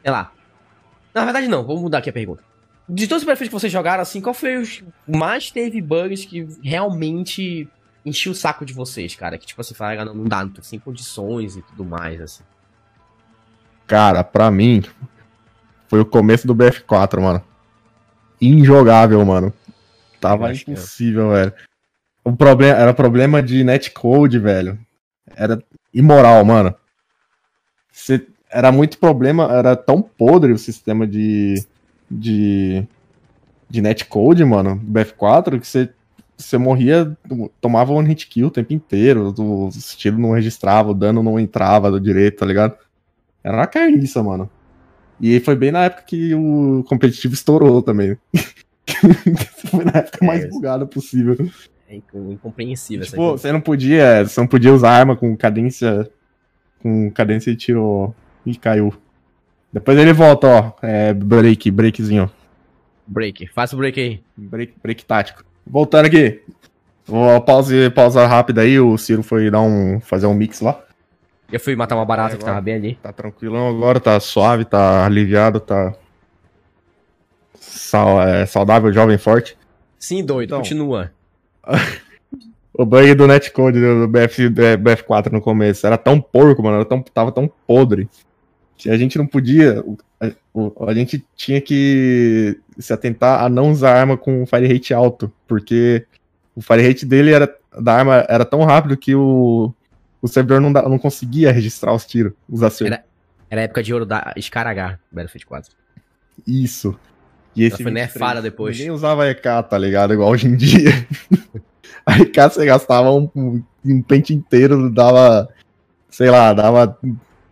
Sei 0.00 0.10
lá. 0.10 0.32
Na 1.12 1.24
verdade 1.26 1.46
não, 1.46 1.62
vamos 1.62 1.82
mudar 1.82 1.98
aqui 1.98 2.08
a 2.08 2.12
pergunta. 2.14 2.42
De 2.88 3.06
todos 3.06 3.20
os 3.20 3.26
Battlefield 3.26 3.50
que 3.50 3.60
vocês 3.60 3.72
jogaram, 3.72 4.00
assim, 4.00 4.22
qual 4.22 4.32
foi 4.32 4.62
o 4.62 4.64
mais 5.06 5.50
teve 5.50 5.82
bugs 5.82 6.24
que 6.24 6.48
realmente 6.62 7.68
enchia 8.04 8.32
o 8.32 8.34
saco 8.34 8.64
de 8.64 8.72
vocês, 8.72 9.14
cara? 9.14 9.38
Que 9.38 9.46
tipo 9.46 9.60
assim, 9.60 9.74
fala, 9.74 10.04
não, 10.04 10.14
não 10.14 10.24
dá, 10.24 10.44
não 10.44 10.50
tô 10.50 10.62
sem 10.62 10.78
condições 10.78 11.56
e 11.56 11.62
tudo 11.62 11.84
mais, 11.84 12.20
assim. 12.20 12.42
Cara, 13.86 14.24
pra 14.24 14.50
mim, 14.50 14.82
foi 15.88 16.00
o 16.00 16.06
começo 16.06 16.46
do 16.46 16.54
BF4, 16.54 17.20
mano. 17.20 17.42
Injogável, 18.40 19.24
mano. 19.24 19.52
Tava 20.20 20.52
que 20.52 20.70
é. 20.70 20.72
impossível, 20.72 21.30
velho. 21.30 21.52
O 22.24 22.34
problema 22.34 22.78
era 22.78 22.94
problema 22.94 23.42
de 23.42 23.64
netcode, 23.64 24.38
velho. 24.38 24.78
Era 25.36 25.62
imoral, 25.92 26.44
mano. 26.44 26.74
Você, 27.90 28.26
era 28.50 28.70
muito 28.70 28.98
problema, 28.98 29.52
era 29.52 29.74
tão 29.76 30.00
podre 30.00 30.52
o 30.52 30.58
sistema 30.58 31.06
de 31.06 31.64
de 32.10 32.86
de 33.68 33.80
netcode, 33.80 34.44
mano, 34.44 34.76
do 34.76 35.00
BF4 35.00 35.58
que 35.58 35.66
você 35.66 35.90
você 36.42 36.58
morria, 36.58 37.16
tomava 37.60 37.92
um 37.92 38.00
hit 38.02 38.26
kill 38.26 38.48
o 38.48 38.50
tempo 38.50 38.72
inteiro, 38.72 39.34
o 39.38 39.68
estilo 39.68 40.18
não 40.18 40.32
registrava, 40.32 40.90
o 40.90 40.94
dano 40.94 41.22
não 41.22 41.38
entrava 41.38 41.90
do 41.90 42.00
direito, 42.00 42.38
tá 42.38 42.46
ligado? 42.46 42.76
Era 43.42 43.56
uma 43.56 43.66
carniça, 43.66 44.22
mano. 44.22 44.50
E 45.20 45.38
foi 45.40 45.54
bem 45.54 45.70
na 45.70 45.84
época 45.84 46.02
que 46.02 46.34
o 46.34 46.84
competitivo 46.88 47.34
estourou 47.34 47.82
também. 47.82 48.16
foi 49.70 49.84
na 49.84 49.92
época 49.98 50.24
mais 50.24 50.44
É, 50.44 50.48
bugada 50.48 50.86
possível. 50.86 51.36
É 51.88 51.96
inco- 51.96 52.32
incompreensível 52.32 53.02
essa 53.02 53.10
Tipo, 53.12 53.30
você 53.32 53.52
não 53.52 53.60
podia. 53.60 54.24
Você 54.24 54.40
não 54.40 54.46
podia 54.46 54.72
usar 54.72 54.90
arma 54.90 55.16
com 55.16 55.36
cadência. 55.36 56.10
Com 56.80 57.10
cadência 57.10 57.52
de 57.52 57.58
tiro. 57.58 58.14
Ih, 58.44 58.56
caiu. 58.56 58.92
Depois 59.72 59.96
ele 59.96 60.12
volta, 60.12 60.46
ó. 60.48 60.72
É 60.86 61.12
break, 61.14 61.70
breakzinho. 61.70 62.30
Break, 63.06 63.46
faça 63.48 63.74
o 63.76 63.78
break 63.78 64.00
aí. 64.00 64.20
Break, 64.36 64.74
break 64.82 65.04
tático. 65.04 65.44
Voltando 65.66 66.06
aqui. 66.06 66.42
Vou 67.06 67.40
pause, 67.40 67.90
pausa 67.90 68.26
rápida 68.26 68.62
aí. 68.62 68.78
O 68.78 68.96
Ciro 68.96 69.22
foi 69.22 69.50
dar 69.50 69.60
um. 69.60 70.00
fazer 70.00 70.26
um 70.26 70.34
mix 70.34 70.60
lá. 70.60 70.80
Eu 71.50 71.60
fui 71.60 71.76
matar 71.76 71.96
uma 71.96 72.04
barata 72.04 72.34
É, 72.34 72.38
que 72.38 72.44
tava 72.44 72.60
bem 72.60 72.74
ali. 72.74 72.94
Tá 73.02 73.12
tranquilão 73.12 73.68
agora, 73.68 74.00
tá 74.00 74.18
suave, 74.20 74.64
tá 74.64 75.04
aliviado, 75.04 75.60
tá. 75.60 75.92
É, 78.26 78.46
saudável, 78.46 78.92
jovem, 78.92 79.18
forte. 79.18 79.56
Sim, 79.98 80.24
doido, 80.24 80.48
Então. 80.48 80.58
continua. 80.58 81.12
O 82.74 82.86
bug 82.86 83.14
do 83.14 83.26
netcode 83.26 83.78
do 83.78 84.08
BF, 84.08 84.48
do 84.48 84.62
BF4 84.78 85.30
no 85.30 85.42
começo 85.42 85.86
era 85.86 85.98
tão 85.98 86.18
porco, 86.18 86.62
mano, 86.62 86.76
era 86.76 86.84
tão, 86.86 87.02
tava 87.02 87.30
tão 87.30 87.46
podre. 87.66 88.08
Que 88.78 88.88
a 88.88 88.96
gente 88.96 89.18
não 89.18 89.26
podia. 89.26 89.84
A, 90.86 90.94
gente 90.94 91.24
tinha 91.34 91.60
que 91.60 92.58
se 92.78 92.92
atentar 92.92 93.42
a 93.42 93.48
não 93.48 93.72
usar 93.72 93.94
arma 93.98 94.16
com 94.16 94.46
fire 94.46 94.72
rate 94.72 94.94
alto, 94.94 95.32
porque 95.48 96.06
o 96.54 96.62
fire 96.62 96.86
rate 96.86 97.04
dele 97.04 97.32
era, 97.32 97.52
da 97.80 97.94
arma 97.94 98.24
era 98.28 98.44
tão 98.44 98.62
rápido 98.64 98.96
que 98.96 99.14
o, 99.14 99.72
o 100.20 100.28
servidor 100.28 100.60
não, 100.60 100.72
dá- 100.72 100.88
não 100.88 100.98
conseguia 100.98 101.50
registrar 101.50 101.92
os 101.92 102.06
tiros, 102.06 102.32
os 102.48 102.62
acertos. 102.62 102.94
Era- 102.96 103.04
Era 103.50 103.60
a 103.62 103.64
época 103.64 103.82
de 103.82 103.92
ouro 103.92 104.06
da 104.06 104.32
Scar 104.40 104.66
H, 104.66 104.98
Battlefield 105.10 105.46
4. 105.46 105.72
Isso. 106.46 106.98
E 107.54 107.64
esse 107.64 107.76
foi 107.76 107.86
23, 107.86 107.94
nerfada 108.14 108.40
depois. 108.40 108.76
Ninguém 108.76 108.92
usava 108.92 109.28
EK, 109.28 109.42
tá 109.68 109.76
ligado? 109.76 110.14
Igual 110.14 110.30
hoje 110.30 110.46
em 110.46 110.56
dia. 110.56 110.90
A 112.06 112.18
EK 112.18 112.34
você 112.48 112.64
gastava 112.64 113.12
um, 113.12 113.30
um, 113.84 114.02
pente 114.02 114.34
inteiro, 114.34 114.90
dava, 114.90 115.48
sei 116.08 116.30
lá, 116.30 116.52
dava 116.52 116.98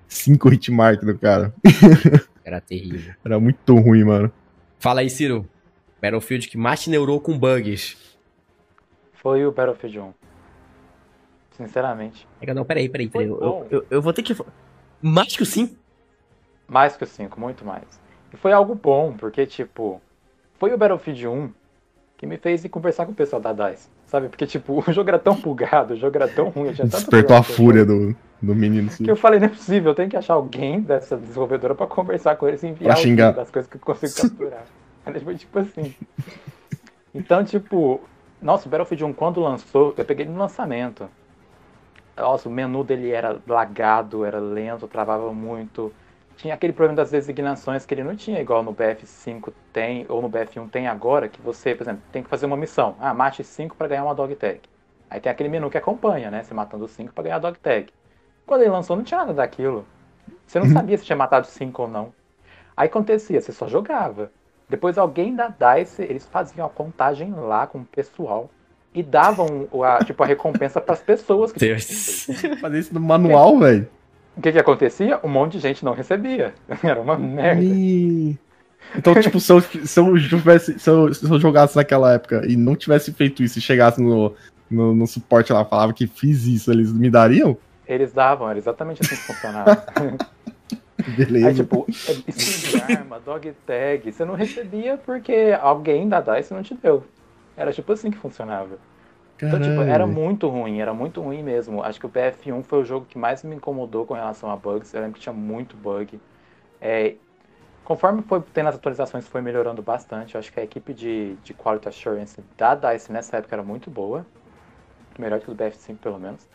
5 0.08 0.52
hitmark 0.52 1.04
do 1.04 1.16
cara. 1.18 1.52
Era 2.50 2.60
terrível. 2.60 3.14
Era 3.24 3.38
muito 3.38 3.76
ruim, 3.76 4.02
mano. 4.02 4.32
Fala 4.80 5.02
aí, 5.02 5.08
Ciro. 5.08 5.48
Battlefield 6.02 6.48
que 6.48 6.58
mais 6.58 6.82
te 6.82 6.90
neurou 6.90 7.20
com 7.20 7.38
bugs. 7.38 7.96
Foi 9.12 9.46
o 9.46 9.52
Battlefield 9.52 10.00
1. 10.00 10.14
Sinceramente. 11.52 12.26
É 12.40 12.52
não, 12.52 12.64
peraí, 12.64 12.88
peraí, 12.88 13.08
peraí. 13.08 13.28
Eu, 13.28 13.66
eu, 13.70 13.86
eu 13.88 14.02
vou 14.02 14.12
ter 14.12 14.24
que. 14.24 14.36
Mais 15.00 15.36
que 15.36 15.44
o 15.44 15.46
5? 15.46 15.76
Mais 16.66 16.96
que 16.96 17.04
o 17.04 17.06
5, 17.06 17.38
muito 17.38 17.64
mais. 17.64 17.84
E 18.32 18.36
foi 18.36 18.52
algo 18.52 18.74
bom, 18.74 19.12
porque, 19.16 19.46
tipo, 19.46 20.02
foi 20.58 20.72
o 20.72 20.78
Battlefield 20.78 21.28
1 21.28 21.52
que 22.16 22.26
me 22.26 22.36
fez 22.36 22.64
ir 22.64 22.68
conversar 22.68 23.06
com 23.06 23.12
o 23.12 23.14
pessoal 23.14 23.40
da 23.40 23.52
DICE. 23.52 23.88
Sabe? 24.06 24.28
Porque, 24.28 24.46
tipo, 24.46 24.82
o 24.84 24.92
jogo 24.92 25.08
era 25.08 25.20
tão 25.20 25.36
bugado, 25.36 25.94
o 25.94 25.96
jogo 25.96 26.16
era 26.16 26.26
tão 26.26 26.48
ruim. 26.48 26.68
eu 26.68 26.74
tinha 26.74 26.88
Despertou 26.88 27.36
a 27.36 27.44
fúria 27.44 27.84
jogo, 27.84 28.08
do, 28.08 28.16
do 28.40 28.54
menino. 28.54 28.90
Que 28.90 29.10
eu 29.10 29.16
falei, 29.16 29.38
não 29.38 29.46
é 29.46 29.50
possível, 29.50 29.90
eu 29.92 29.94
tenho 29.94 30.08
que 30.08 30.16
achar 30.16 30.34
alguém 30.34 30.80
dessa 30.80 31.16
desenvolvedora 31.16 31.74
pra 31.74 31.86
conversar 31.86 32.36
com 32.36 32.48
eles 32.48 32.62
e 32.62 32.68
enviar 32.68 32.94
Pra 32.94 33.02
xingar. 33.02 33.32
das 33.32 33.50
coisas 33.50 33.70
que 33.70 33.76
eu 33.76 33.80
consigo 33.80 34.12
capturar. 34.30 34.64
Aí 35.06 35.20
foi 35.20 35.34
tipo 35.36 35.58
assim. 35.58 35.94
Então, 37.14 37.44
tipo, 37.44 38.00
nossa, 38.40 38.66
o 38.66 38.70
Battlefield 38.70 39.04
1 39.04 39.12
quando 39.12 39.40
lançou, 39.40 39.94
eu 39.96 40.04
peguei 40.04 40.24
ele 40.26 40.32
no 40.32 40.38
lançamento. 40.38 41.08
Nossa, 42.16 42.48
o 42.48 42.52
menu 42.52 42.84
dele 42.84 43.10
era 43.10 43.38
lagado, 43.46 44.24
era 44.24 44.38
lento, 44.38 44.86
travava 44.86 45.32
muito. 45.32 45.92
Tinha 46.36 46.54
aquele 46.54 46.72
problema 46.72 46.96
das 46.96 47.10
designações 47.10 47.84
que 47.84 47.92
ele 47.92 48.02
não 48.04 48.16
tinha, 48.16 48.40
igual 48.40 48.62
no 48.62 48.74
BF5 48.74 49.52
tem, 49.72 50.06
ou 50.08 50.22
no 50.22 50.28
BF1 50.30 50.70
tem 50.70 50.86
agora, 50.86 51.28
que 51.28 51.40
você, 51.40 51.74
por 51.74 51.82
exemplo, 51.84 52.02
tem 52.12 52.22
que 52.22 52.28
fazer 52.30 52.46
uma 52.46 52.56
missão. 52.56 52.94
Ah, 53.00 53.12
mate 53.12 53.44
5 53.44 53.76
pra 53.76 53.88
ganhar 53.88 54.04
uma 54.04 54.14
dog 54.14 54.34
tag. 54.36 54.60
Aí 55.10 55.20
tem 55.20 55.30
aquele 55.30 55.48
menu 55.48 55.68
que 55.68 55.76
acompanha, 55.76 56.30
né? 56.30 56.42
Você 56.42 56.54
matando 56.54 56.86
5 56.86 57.12
pra 57.12 57.24
ganhar 57.24 57.36
a 57.36 57.40
dog 57.40 57.58
tag. 57.58 57.88
Quando 58.50 58.62
ele 58.62 58.70
lançou, 58.72 58.96
não 58.96 59.04
tinha 59.04 59.20
nada 59.20 59.32
daquilo. 59.32 59.86
Você 60.44 60.58
não 60.58 60.66
sabia 60.68 60.98
se 60.98 61.04
tinha 61.04 61.14
matado 61.14 61.46
5 61.46 61.82
ou 61.82 61.88
não. 61.88 62.12
Aí 62.76 62.88
acontecia, 62.88 63.40
você 63.40 63.52
só 63.52 63.68
jogava. 63.68 64.32
Depois 64.68 64.98
alguém 64.98 65.36
da 65.36 65.46
DICE, 65.46 66.02
eles 66.02 66.26
faziam 66.26 66.66
a 66.66 66.68
contagem 66.68 67.32
lá 67.32 67.68
com 67.68 67.78
o 67.78 67.84
pessoal 67.84 68.50
e 68.92 69.04
davam 69.04 69.68
o- 69.70 69.84
a, 69.84 69.98
tipo, 70.02 70.20
a 70.24 70.26
recompensa 70.26 70.80
pras 70.80 70.98
pessoas 70.98 71.52
que 71.52 71.60
Deus. 71.60 72.26
Fazer 72.60 72.80
isso 72.80 72.92
no 72.92 72.98
manual, 72.98 73.56
velho. 73.56 73.88
O 74.36 74.40
que 74.40 74.50
que 74.50 74.58
acontecia? 74.58 75.20
Um 75.22 75.28
monte 75.28 75.52
de 75.52 75.60
gente 75.60 75.84
não 75.84 75.92
recebia. 75.94 76.52
Era 76.82 77.00
uma 77.00 77.16
merda. 77.16 77.62
Ih. 77.62 78.36
Então, 78.96 79.14
tipo, 79.20 79.38
se 79.38 79.52
eu, 79.52 79.60
se, 79.60 80.00
eu 80.00 80.18
tivesse, 80.18 80.76
se, 80.76 80.90
eu, 80.90 81.14
se 81.14 81.24
eu 81.24 81.38
jogasse 81.38 81.76
naquela 81.76 82.14
época 82.14 82.42
e 82.48 82.56
não 82.56 82.74
tivesse 82.74 83.12
feito 83.12 83.44
isso 83.44 83.60
e 83.60 83.62
chegasse 83.62 84.02
no, 84.02 84.34
no, 84.68 84.92
no 84.92 85.06
suporte 85.06 85.52
lá, 85.52 85.64
falava 85.64 85.92
que 85.92 86.08
fiz 86.08 86.46
isso, 86.46 86.72
eles 86.72 86.92
me 86.92 87.08
dariam? 87.08 87.56
Eles 87.90 88.12
davam, 88.12 88.48
era 88.48 88.56
exatamente 88.56 89.02
assim 89.02 89.16
que 89.16 89.22
funcionava. 89.22 89.84
Beleza. 91.16 91.48
Aí, 91.48 91.54
tipo, 91.54 91.86
é, 91.88 92.12
skin 92.30 92.70
de 92.70 92.94
arma, 92.94 93.18
dog 93.18 93.52
tag, 93.66 94.12
você 94.12 94.24
não 94.24 94.34
recebia 94.34 94.96
porque 94.96 95.58
alguém 95.60 96.08
da 96.08 96.20
DICE 96.20 96.54
não 96.54 96.62
te 96.62 96.72
deu. 96.74 97.02
Era 97.56 97.72
tipo 97.72 97.92
assim 97.92 98.12
que 98.12 98.16
funcionava. 98.16 98.78
Então, 99.36 99.58
tipo, 99.58 99.74
Caralho. 99.74 99.90
era 99.90 100.06
muito 100.06 100.48
ruim, 100.48 100.80
era 100.80 100.94
muito 100.94 101.20
ruim 101.20 101.42
mesmo. 101.42 101.82
Acho 101.82 101.98
que 101.98 102.06
o 102.06 102.08
BF1 102.08 102.62
foi 102.62 102.80
o 102.80 102.84
jogo 102.84 103.06
que 103.06 103.18
mais 103.18 103.42
me 103.42 103.56
incomodou 103.56 104.06
com 104.06 104.14
relação 104.14 104.50
a 104.52 104.56
bugs. 104.56 104.94
Eu 104.94 105.00
lembro 105.00 105.16
que 105.16 105.22
tinha 105.22 105.32
muito 105.32 105.76
bug. 105.76 106.20
É, 106.80 107.14
conforme 107.82 108.22
foi 108.22 108.40
tendo 108.54 108.68
as 108.68 108.76
atualizações, 108.76 109.26
foi 109.26 109.40
melhorando 109.40 109.82
bastante. 109.82 110.36
Eu 110.36 110.38
acho 110.38 110.52
que 110.52 110.60
a 110.60 110.62
equipe 110.62 110.94
de, 110.94 111.34
de 111.42 111.52
Quality 111.54 111.88
Assurance 111.88 112.40
da 112.56 112.76
DICE 112.76 113.10
nessa 113.10 113.38
época 113.38 113.56
era 113.56 113.64
muito 113.64 113.90
boa. 113.90 114.24
Melhor 115.18 115.40
que 115.40 115.50
o 115.50 115.54
do 115.54 115.64
BF5, 115.64 115.96
pelo 115.96 116.20
menos. 116.20 116.46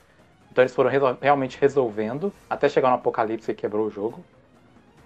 Então 0.55 0.61
eles 0.63 0.73
foram 0.73 0.89
resol- 0.89 1.17
realmente 1.21 1.57
resolvendo, 1.59 2.31
até 2.49 2.69
chegar 2.69 2.87
no 2.87 2.95
Apocalipse 2.95 3.53
que 3.53 3.59
quebrou 3.59 3.87
o 3.87 3.91
jogo. 3.91 4.23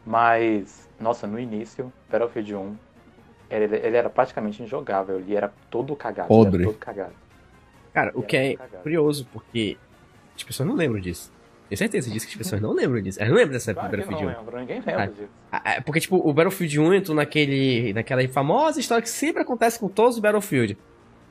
Mas, 0.06 0.88
nossa, 1.00 1.26
no 1.26 1.40
início, 1.40 1.92
Battlefield 2.08 2.54
1, 2.54 2.76
ele, 3.50 3.76
ele 3.78 3.98
era 3.98 4.12
praticamente 4.12 4.62
injogável. 4.62 5.18
Ele 5.18 5.36
era 5.36 5.52
todo 5.72 5.96
cagado. 5.96 6.32
ele 6.32 6.40
era 6.42 6.46
Podre. 6.52 6.64
todo 6.66 6.78
cagado. 6.78 7.14
Cara, 7.92 8.12
o 8.14 8.22
que 8.22 8.38
é 8.38 8.56
Cagado. 8.58 8.84
curioso, 8.84 9.28
porque 9.34 9.76
as 10.36 10.44
pessoas 10.44 10.70
não 10.70 10.76
lembram 10.76 11.02
disso. 11.02 11.32
Tenho 11.68 11.78
certeza 11.80 12.12
disso 12.12 12.28
que 12.28 12.34
as 12.34 12.38
pessoas 12.38 12.62
não 12.62 12.72
lembram 12.72 13.02
disso. 13.02 13.20
Elas 13.20 13.30
não 13.32 13.38
lembram 13.38 13.54
dessa 13.54 13.72
época 13.72 13.88
Claro 13.88 14.04
do 14.04 14.08
que 14.08 14.12
não 14.12 14.20
Battlefield 14.20 14.38
1. 14.38 14.46
lembro, 14.46 14.60
ninguém 14.60 14.80
lembra 14.86 15.04
Ah. 15.52 15.58
disso. 15.62 15.76
É 15.78 15.82
Porque, 15.82 16.00
tipo, 16.00 16.16
o 16.18 16.32
Battlefield 16.32 16.80
1 16.80 16.94
entrou 16.94 17.16
naquele, 17.16 17.92
naquela 17.94 18.28
famosa 18.28 18.80
história 18.80 19.02
que 19.02 19.10
sempre 19.10 19.42
acontece 19.42 19.80
com 19.80 19.88
todos 19.90 20.14
os 20.16 20.22
Battlefield. 20.22 20.78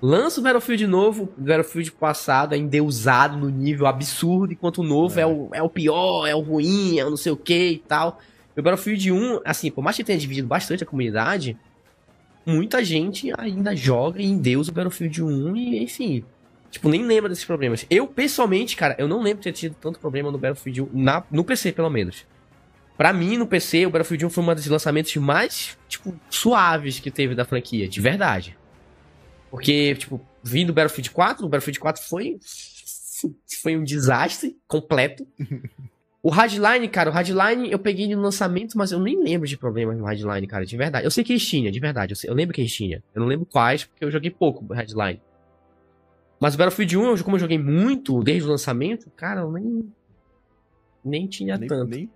Lança 0.01 0.41
o 0.41 0.43
Battlefield 0.45 0.87
novo, 0.87 1.25
o 1.37 1.41
Battlefield 1.41 1.91
passado 1.93 2.55
é 2.55 2.59
endeusado 2.59 3.37
no 3.37 3.49
nível 3.51 3.87
absurdo, 3.87 4.53
enquanto 4.53 4.79
o 4.79 4.85
novo 4.85 5.19
é, 5.19 5.23
É. 5.23 5.27
o, 5.27 5.49
é 5.53 5.63
o 5.63 5.69
pior, 5.69 6.27
é 6.27 6.35
o 6.35 6.41
ruim, 6.41 6.99
é 6.99 7.05
o 7.05 7.11
não 7.11 7.17
sei 7.17 7.33
o 7.33 7.37
que 7.37 7.71
e 7.71 7.79
tal. 7.79 8.21
E 8.57 8.61
o 8.61 8.63
Battlefield 8.63 9.11
1, 9.13 9.41
assim, 9.45 9.71
por 9.71 9.83
mais 9.83 9.97
que 9.97 10.05
tenha 10.05 10.19
dividido 10.19 10.47
bastante 10.47 10.85
a 10.85 10.87
comunidade, 10.87 11.57
muita 12.47 12.85
gente 12.85 13.33
ainda 13.37 13.75
joga 13.75 14.23
e 14.23 14.27
endeusa 14.27 14.71
o 14.71 14.75
Battlefield 14.75 15.23
1 15.23 15.57
e, 15.57 15.83
enfim, 15.83 16.25
tipo, 16.71 16.89
nem 16.89 17.05
lembra 17.05 17.29
desses 17.29 17.45
problemas. 17.45 17.85
Eu, 17.91 18.07
pessoalmente, 18.07 18.77
cara, 18.77 18.95
eu 18.99 19.09
não 19.09 19.21
lembro 19.21 19.39
de 19.39 19.45
ter 19.45 19.53
tido 19.53 19.75
tanto 19.81 19.99
problema 19.99 20.31
no 20.31 20.39
Battlefield 20.39 20.83
1, 20.83 20.89
na, 20.93 21.25
no 21.29 21.43
PC, 21.43 21.73
pelo 21.73 21.91
menos. 21.91 22.25
Pra 22.97 23.13
mim, 23.13 23.37
no 23.37 23.47
PC, 23.49 23.87
o 23.87 23.91
Battlefield 23.91 24.27
1 24.27 24.31
foi 24.31 24.45
um 24.45 24.55
dos 24.55 24.67
lançamentos 24.67 25.15
mais, 25.17 25.77
tipo, 25.89 26.15
suaves 26.31 27.01
que 27.01 27.11
teve 27.11 27.35
da 27.35 27.45
franquia, 27.45 27.89
de 27.89 28.01
verdade. 28.01 28.57
Porque, 29.51 29.95
tipo, 29.95 30.21
vindo 30.43 30.69
do 30.69 30.73
Battlefield 30.75 31.11
4, 31.11 31.45
o 31.47 31.49
Battlefield 31.49 31.81
4 31.81 32.03
foi. 32.03 32.39
Foi 33.63 33.77
um 33.77 33.83
desastre 33.85 34.57
completo. 34.67 35.27
O 36.21 36.31
Hardline, 36.31 36.89
cara, 36.89 37.11
o 37.11 37.13
Hardline 37.13 37.71
eu 37.71 37.79
peguei 37.79 38.13
no 38.13 38.21
lançamento, 38.21 38.77
mas 38.77 38.91
eu 38.91 38.99
nem 38.99 39.23
lembro 39.23 39.47
de 39.47 39.57
problemas 39.57 39.97
no 39.97 40.05
Hardline, 40.05 40.49
cara, 40.49 40.67
de 40.67 40.77
verdade. 40.77 41.07
Eu 41.07 41.13
sei 41.13 41.23
que 41.23 41.33
eles 41.33 41.47
tinham, 41.47 41.71
de 41.71 41.79
verdade. 41.79 42.13
Eu, 42.13 42.17
sei- 42.17 42.29
eu 42.29 42.35
lembro 42.35 42.53
que 42.53 42.61
eles 42.61 42.75
tinham. 42.75 43.01
Eu 43.15 43.21
não 43.21 43.29
lembro 43.29 43.47
quais, 43.47 43.85
porque 43.85 44.05
eu 44.05 44.11
joguei 44.11 44.29
pouco 44.29 44.65
o 44.69 44.75
Hardline. 44.75 45.23
Mas 46.41 46.55
o 46.57 46.59
Battlefield 46.59 46.99
1, 46.99 47.23
como 47.23 47.37
eu 47.37 47.41
joguei 47.41 47.57
muito 47.57 48.21
desde 48.25 48.49
o 48.49 48.51
lançamento, 48.51 49.09
cara, 49.15 49.43
eu 49.43 49.53
nem. 49.53 49.93
Nem 51.05 51.27
tinha 51.29 51.57
Nem, 51.57 51.69
tanto. 51.69 51.89
nem, 51.89 52.11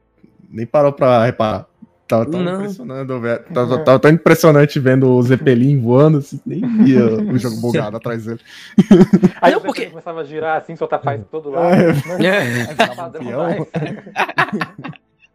nem 0.51 0.67
parou 0.67 0.93
pra 0.93 1.25
reparar. 1.25 1.69
Tava 2.13 2.27
tão 2.27 2.43
Não. 2.43 2.57
impressionando, 2.57 3.21
velho. 3.21 3.43
Tava, 3.55 3.79
tava 3.79 3.99
tão 3.99 4.11
impressionante 4.11 4.79
vendo 4.79 5.09
o 5.11 5.23
Zeppelin 5.23 5.81
voando, 5.81 6.19
assim, 6.19 6.39
nem 6.45 6.61
via 6.85 7.07
o 7.33 7.39
jogo 7.39 7.57
bugado 7.59 7.97
atrás 7.97 8.27
dele. 8.27 8.39
Aí 9.41 9.53
Não, 9.55 9.63
porque- 9.63 9.87
começava 9.87 10.21
a 10.21 10.25
girar 10.25 10.61
assim, 10.61 10.77
soltar 10.77 11.01
paz 11.01 11.19
pra 11.21 11.29
todo 11.31 11.49
lado. 11.49 11.73
É. 11.75 12.19
né? 12.19 12.67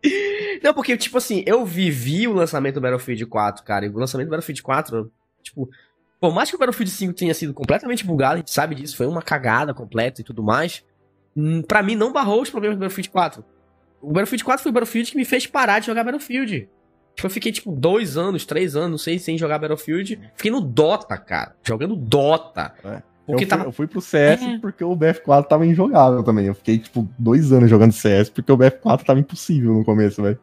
É. 0.04 0.62
Não, 0.64 0.72
porque, 0.74 0.96
tipo 0.98 1.18
assim, 1.18 1.44
eu 1.48 1.66
vivi 1.66 2.28
o 2.28 2.34
lançamento 2.34 2.76
do 2.76 2.82
Battlefield 2.82 3.26
4, 3.26 3.64
cara, 3.64 3.86
e 3.86 3.90
o 3.90 3.98
lançamento 3.98 4.28
do 4.28 4.32
Battlefield 4.32 4.62
4, 4.62 5.12
tipo, 5.42 5.68
por 6.20 6.32
mais 6.34 6.50
que 6.50 6.56
o 6.56 6.60
Battlefield 6.60 6.92
5 6.92 7.14
tenha 7.14 7.34
sido 7.34 7.54
completamente 7.56 8.06
bugado, 8.06 8.36
a 8.36 8.38
gente 8.38 8.52
sabe 8.52 8.76
disso, 8.76 8.96
foi 8.96 9.08
uma 9.08 9.24
cagada 9.24 9.74
completa 9.74 10.22
e 10.22 10.24
tudo 10.24 10.44
mais, 10.44 10.84
hum, 11.36 11.64
pra 11.64 11.82
mim 11.82 11.96
não 11.96 12.14
barrou 12.14 12.42
os 12.42 12.50
problemas 12.52 12.78
do 12.78 12.82
Battlefield 12.82 13.10
4. 13.10 13.44
O 14.02 14.08
Battlefield 14.08 14.44
4 14.44 14.64
foi 14.64 14.70
o 14.70 14.74
Battlefield 14.74 15.12
que 15.12 15.18
me 15.18 15.26
fez 15.26 15.48
parar 15.48 15.80
de 15.80 15.88
jogar 15.88 16.04
Battlefield. 16.04 16.70
Tipo, 17.16 17.26
eu 17.28 17.32
fiquei, 17.32 17.52
tipo, 17.52 17.72
dois 17.72 18.16
anos, 18.16 18.46
três 18.46 18.76
anos, 18.76 18.92
não 18.92 18.98
sei, 18.98 19.18
sem 19.18 19.38
jogar 19.38 19.58
Battlefield. 19.58 20.20
Fiquei 20.36 20.52
no 20.52 20.62
Dota, 20.62 21.18
cara, 21.18 21.56
jogando 21.64 21.96
Dota. 21.96 22.74
É. 22.84 23.02
Porque 23.26 23.34
eu, 23.34 23.38
fui, 23.40 23.46
tava 23.48 23.64
eu 23.66 23.72
fui 23.72 23.88
pro 23.88 24.00
CS 24.00 24.42
É. 24.42 24.58
porque 24.60 24.84
o 24.84 24.96
BF4 24.96 25.48
tava 25.48 25.66
injogável 25.66 26.24
também. 26.24 26.46
Eu 26.46 26.56
fiquei, 26.56 26.78
tipo, 26.78 27.08
dois 27.18 27.52
anos 27.52 27.70
jogando 27.70 27.92
CS 27.92 28.30
porque 28.30 28.52
o 28.52 28.58
BF4 28.58 29.04
tava 29.04 29.20
impossível 29.20 29.74
no 29.74 29.84
começo, 29.84 30.22
velho. 30.22 30.40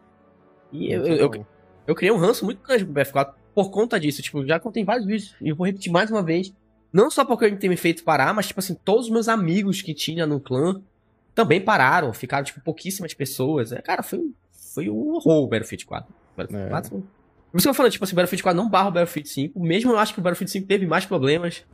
E 0.70 0.92
eu, 0.92 1.06
eu, 1.06 1.16
eu, 1.16 1.46
eu 1.86 1.94
criei 1.94 2.12
um 2.12 2.18
ranço 2.18 2.44
muito 2.44 2.60
grande 2.66 2.84
pro 2.84 2.92
BF4 2.92 3.32
por 3.54 3.70
conta 3.70 3.98
disso. 3.98 4.20
Tipo, 4.20 4.44
já 4.44 4.58
contei 4.60 4.84
vários 4.84 5.06
vídeos 5.06 5.34
e 5.40 5.48
eu 5.48 5.56
vou 5.56 5.64
repetir 5.66 5.90
mais 5.90 6.10
uma 6.10 6.22
vez. 6.22 6.52
Não 6.92 7.10
só 7.10 7.24
porque 7.24 7.44
ele 7.46 7.56
tem 7.56 7.70
me 7.70 7.76
feito 7.76 8.04
parar, 8.04 8.34
mas, 8.34 8.48
tipo 8.48 8.60
assim, 8.60 8.76
todos 8.84 9.06
os 9.06 9.10
meus 9.10 9.28
amigos 9.28 9.80
que 9.80 9.94
tinha 9.94 10.26
no 10.26 10.38
clã 10.38 10.80
também 11.34 11.60
pararam. 11.60 12.12
Ficaram, 12.12 12.44
tipo, 12.44 12.60
pouquíssimas 12.60 13.12
pessoas. 13.14 13.72
É, 13.72 13.80
cara, 13.82 14.02
foi, 14.02 14.18
um- 14.18 14.32
foi 14.74 14.88
um 14.88 15.14
horror 15.14 15.44
o 15.44 15.46
Battlefield 15.48 15.84
4. 15.86 16.14
Battlefield 16.36 16.66
É. 16.68 16.70
4 16.70 16.90
foi- 16.90 17.00
Por 17.00 17.58
isso 17.58 17.66
que 17.66 17.70
eu 17.70 17.74
falando, 17.74 17.92
tipo 17.92 18.04
assim, 18.04 18.12
o 18.14 18.16
Battlefield 18.16 18.42
4 18.42 18.56
não 18.62 18.68
barra 18.68 18.88
o 18.88 18.92
Battlefield 18.92 19.28
5. 19.28 19.60
Mesmo 19.60 19.92
eu 19.92 19.98
acho 19.98 20.12
que 20.12 20.20
o 20.20 20.22
Battlefield 20.22 20.50
5 20.50 20.66
teve 20.66 20.86
mais 20.86 21.06
problemas. 21.06 21.64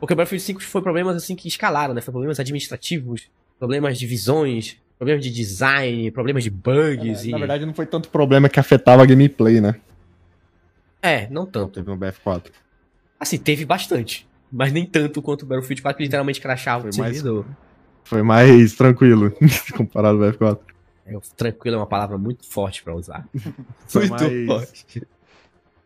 Porque 0.00 0.12
o 0.14 0.16
Battlefield 0.16 0.42
5 0.44 0.62
foi 0.62 0.80
problemas, 0.80 1.16
assim, 1.16 1.34
que 1.36 1.48
escalaram, 1.48 1.92
né? 1.92 2.00
Foi 2.00 2.12
problemas 2.12 2.38
administrativos, 2.40 3.28
problemas 3.58 3.98
de 3.98 4.06
visões, 4.06 4.76
problemas 4.96 5.22
de 5.24 5.30
design, 5.30 6.10
problemas 6.12 6.44
de 6.44 6.50
bugs 6.50 7.24
e... 7.24 7.30
Na 7.32 7.38
verdade, 7.38 7.66
não 7.66 7.74
foi 7.74 7.84
tanto 7.84 8.08
problema 8.08 8.48
que 8.48 8.58
afetava 8.60 9.02
a 9.02 9.06
gameplay, 9.06 9.60
né? 9.60 9.74
É, 11.02 11.28
não 11.28 11.46
tanto. 11.46 11.74
Teve 11.74 11.88
no 11.90 11.96
BF4. 11.96 12.50
Assim, 13.20 13.38
teve 13.38 13.64
bastante. 13.64 14.26
Mas 14.50 14.72
nem 14.72 14.86
tanto 14.86 15.20
quanto 15.20 15.42
o 15.42 15.46
Battlefield 15.46 15.82
4, 15.82 15.96
que 15.98 16.04
literalmente 16.04 16.40
crashava 16.40 16.82
Foi 16.84 16.90
o 16.92 16.96
mais- 16.98 17.16
servidor. 17.16 17.44
Foi 18.08 18.22
mais 18.22 18.72
tranquilo 18.74 19.30
comparado 19.76 20.24
ao 20.24 20.32
BF4. 20.32 20.58
É, 21.04 21.18
tranquilo 21.36 21.76
é 21.76 21.78
uma 21.78 21.86
palavra 21.86 22.16
muito 22.16 22.46
forte 22.46 22.82
pra 22.82 22.94
usar. 22.94 23.28
Foi 23.86 24.08
muito 24.08 24.22
mais- 24.24 24.46
forte. 24.46 25.06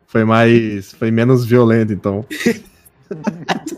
Foi 0.07 0.25
mais. 0.25 0.93
Foi 0.93 1.11
menos 1.11 1.45
violento, 1.45 1.93
então. 1.93 2.25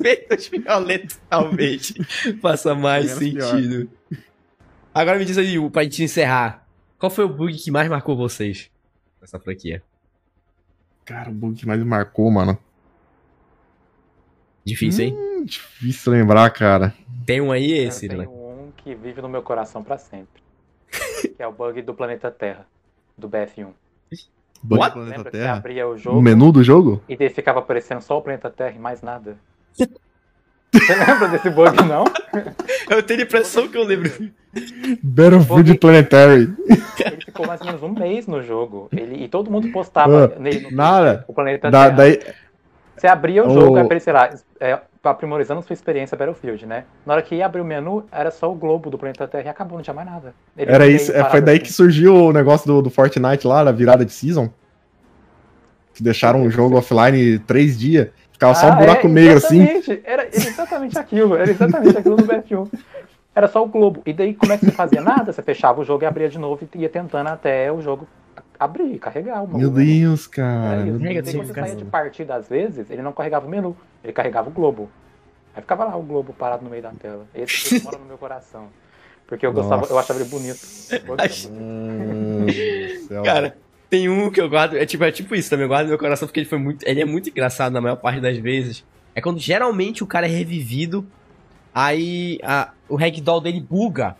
Menos 0.00 0.46
violento, 0.48 1.18
talvez. 1.28 1.92
Faça 2.40 2.74
mais 2.74 3.18
Menos 3.18 3.18
pior. 3.34 3.50
sentido. 3.56 3.90
Agora 4.94 5.18
me 5.18 5.24
diz 5.24 5.36
aí, 5.38 5.70
pra 5.70 5.82
gente 5.84 6.02
encerrar. 6.04 6.66
Qual 6.98 7.10
foi 7.10 7.24
o 7.24 7.28
bug 7.28 7.52
que 7.56 7.70
mais 7.70 7.88
marcou 7.88 8.16
vocês 8.16 8.70
nessa 9.20 9.40
franquia? 9.40 9.82
Cara, 11.04 11.30
o 11.30 11.34
bug 11.34 11.56
que 11.58 11.66
mais 11.66 11.80
me 11.80 11.84
marcou, 11.86 12.30
mano. 12.30 12.56
Difícil, 14.64 15.06
hein? 15.06 15.14
Hum, 15.16 15.33
difícil 15.44 16.12
lembrar, 16.12 16.48
cara. 16.50 16.94
Tem 17.26 17.40
um 17.40 17.52
aí 17.52 17.72
Eu 17.72 17.88
esse, 17.88 18.08
tenho 18.08 18.20
né? 18.22 18.28
um 18.28 18.70
que 18.76 18.94
vive 18.94 19.20
no 19.22 19.28
meu 19.28 19.42
coração 19.42 19.82
pra 19.82 19.96
sempre. 19.98 20.42
que 21.36 21.42
é 21.42 21.46
o 21.46 21.52
bug 21.52 21.80
do 21.82 21.94
planeta 21.94 22.30
Terra, 22.30 22.66
do 23.16 23.28
BF1. 23.28 23.68
Bug 24.62 24.80
What? 24.80 24.90
do 24.94 25.00
planeta 25.00 25.16
Lembra 25.16 25.30
que 25.30 25.36
você 25.36 25.42
Terra. 25.42 25.56
abria 25.56 25.86
o 25.86 25.92
O 25.92 25.98
jogo 25.98 26.22
menu 26.22 26.50
do 26.52 26.62
jogo? 26.62 27.02
e 27.08 27.16
daí 27.16 27.28
ficava 27.28 27.58
aparecendo 27.58 28.00
só 28.00 28.16
o 28.18 28.22
planeta 28.22 28.50
Terra 28.50 28.74
e 28.76 28.78
mais 28.78 29.02
nada? 29.02 29.36
Você 29.76 30.94
lembra 30.94 31.28
desse 31.28 31.50
bug, 31.50 31.76
não? 31.84 32.04
Eu 32.90 33.02
tenho 33.02 33.20
a 33.20 33.22
impressão 33.22 33.68
que 33.68 33.76
eu 33.78 33.84
lembro. 33.84 34.10
Battlefield 35.02 35.70
Bug- 35.72 35.78
Planetary. 35.78 36.52
Ele 36.98 37.24
ficou 37.24 37.46
mais 37.46 37.60
ou 37.60 37.66
menos 37.66 37.82
um 37.82 37.88
mês 37.88 38.26
no 38.26 38.42
jogo. 38.42 38.88
Ele, 38.92 39.24
e 39.24 39.28
todo 39.28 39.50
mundo 39.50 39.70
postava 39.72 40.34
Ah, 40.36 40.38
nele 40.38 40.68
no 40.70 40.76
nada. 40.76 41.24
o 41.26 41.32
planeta 41.32 41.70
Da, 41.70 41.84
Terra. 41.84 41.96
daí, 41.96 42.20
Você 42.96 43.06
abria 43.06 43.42
o 43.44 43.48
O- 43.48 43.54
jogo, 43.54 43.76
aí 43.76 43.82
aparecia 43.84 44.12
lá, 44.12 44.30
é, 44.60 44.80
aprimorizando 45.10 45.62
sua 45.62 45.74
experiência 45.74 46.16
Battlefield, 46.16 46.66
né? 46.66 46.84
Na 47.04 47.14
hora 47.14 47.22
que 47.22 47.34
ia 47.34 47.46
abrir 47.46 47.60
o 47.60 47.64
menu, 47.64 48.04
era 48.10 48.30
só 48.30 48.50
o 48.50 48.54
globo 48.54 48.90
do 48.90 48.98
planeta 48.98 49.26
Terra 49.28 49.44
e 49.44 49.48
acabou, 49.48 49.78
não 49.78 49.82
tinha 49.82 49.94
mais 49.94 50.08
nada. 50.08 50.34
Ele 50.56 50.70
era 50.70 50.86
isso. 50.86 51.12
é, 51.12 51.24
foi 51.24 51.40
daí 51.40 51.56
assim. 51.56 51.64
que 51.64 51.72
surgiu 51.72 52.14
o 52.14 52.32
negócio 52.32 52.66
do, 52.66 52.82
do 52.82 52.90
Fortnite 52.90 53.46
lá, 53.46 53.64
da 53.64 53.72
virada 53.72 54.04
de 54.04 54.12
season. 54.12 54.50
Que 55.92 56.02
deixaram 56.02 56.42
o 56.42 56.50
jogo 56.50 56.76
offline 56.76 57.38
três 57.40 57.78
dias. 57.78 58.08
Ficava 58.32 58.54
só 58.54 58.66
um 58.66 58.72
Ah, 58.72 58.76
buraco 58.76 59.06
é, 59.06 59.10
negro 59.10 59.36
assim. 59.36 59.66
Era 60.04 60.26
exatamente 60.26 60.98
aquilo, 60.98 61.36
era 61.36 61.50
exatamente 61.50 61.96
aquilo 61.96 62.16
do 62.16 62.24
BF1. 62.24 62.68
Era 63.34 63.48
só 63.48 63.62
o 63.62 63.68
globo. 63.68 64.02
E 64.04 64.12
daí, 64.12 64.34
como 64.34 64.52
é 64.52 64.58
que 64.58 64.64
você 64.64 64.72
fazia 64.72 65.00
nada? 65.00 65.32
Você 65.32 65.42
fechava 65.42 65.80
o 65.80 65.84
jogo 65.84 66.04
e 66.04 66.06
abria 66.06 66.28
de 66.28 66.38
novo 66.38 66.68
e 66.74 66.78
ia 66.78 66.88
tentando 66.88 67.28
até 67.28 67.70
o 67.70 67.80
jogo 67.80 68.08
abrir, 68.64 68.98
carregar 68.98 69.42
o 69.44 69.48
Meu 69.48 69.70
menu. 69.70 69.84
Deus, 69.86 70.26
É 70.26 70.30
cara. 70.30 70.76
meu 70.84 70.96
E 70.96 70.98
Mega 71.02 71.22
daí, 71.22 71.34
quando 71.34 71.46
você 71.46 71.54
saía 71.54 71.76
de 71.76 71.84
partida, 71.84 72.34
às 72.36 72.48
vezes, 72.48 72.90
ele 72.90 73.02
não 73.02 73.12
carregava 73.12 73.46
o 73.46 73.50
menu, 73.50 73.76
ele 74.02 74.12
carregava 74.12 74.48
o 74.48 74.52
globo. 74.52 74.90
Aí 75.54 75.62
ficava 75.62 75.84
lá 75.84 75.96
o 75.96 76.02
globo 76.02 76.32
parado 76.32 76.64
no 76.64 76.70
meio 76.70 76.82
da 76.82 76.90
tela. 76.90 77.26
Esse 77.34 77.80
mora 77.82 77.98
no 77.98 78.04
meu 78.06 78.18
coração. 78.18 78.68
Porque 79.26 79.46
eu 79.46 79.52
gostava, 79.52 79.86
eu 79.86 79.98
achava 79.98 80.18
ele 80.20 80.28
bonito. 80.28 80.58
Meu 81.06 81.16
Deus 81.16 81.46
do 81.46 83.06
céu. 83.08 83.22
Cara, 83.22 83.56
tem 83.88 84.08
um 84.08 84.30
que 84.30 84.40
eu 84.40 84.48
guardo, 84.48 84.76
é 84.76 84.84
tipo, 84.84 85.04
é 85.04 85.12
tipo 85.12 85.34
isso 85.34 85.48
também, 85.48 85.64
eu 85.64 85.68
guardo 85.68 85.84
no 85.84 85.90
meu 85.90 85.98
coração 85.98 86.26
porque 86.26 86.40
ele 86.40 86.48
foi 86.48 86.58
muito, 86.58 86.86
ele 86.86 87.00
é 87.00 87.04
muito 87.04 87.30
engraçado 87.30 87.72
na 87.72 87.80
maior 87.80 87.96
parte 87.96 88.20
das 88.20 88.36
vezes. 88.36 88.84
É 89.14 89.20
quando 89.20 89.38
geralmente 89.38 90.02
o 90.02 90.06
cara 90.06 90.26
é 90.26 90.28
revivido, 90.28 91.06
aí 91.74 92.38
a- 92.42 92.70
o 92.88 92.96
ragdoll 92.96 93.40
dele 93.40 93.60
buga, 93.60 94.16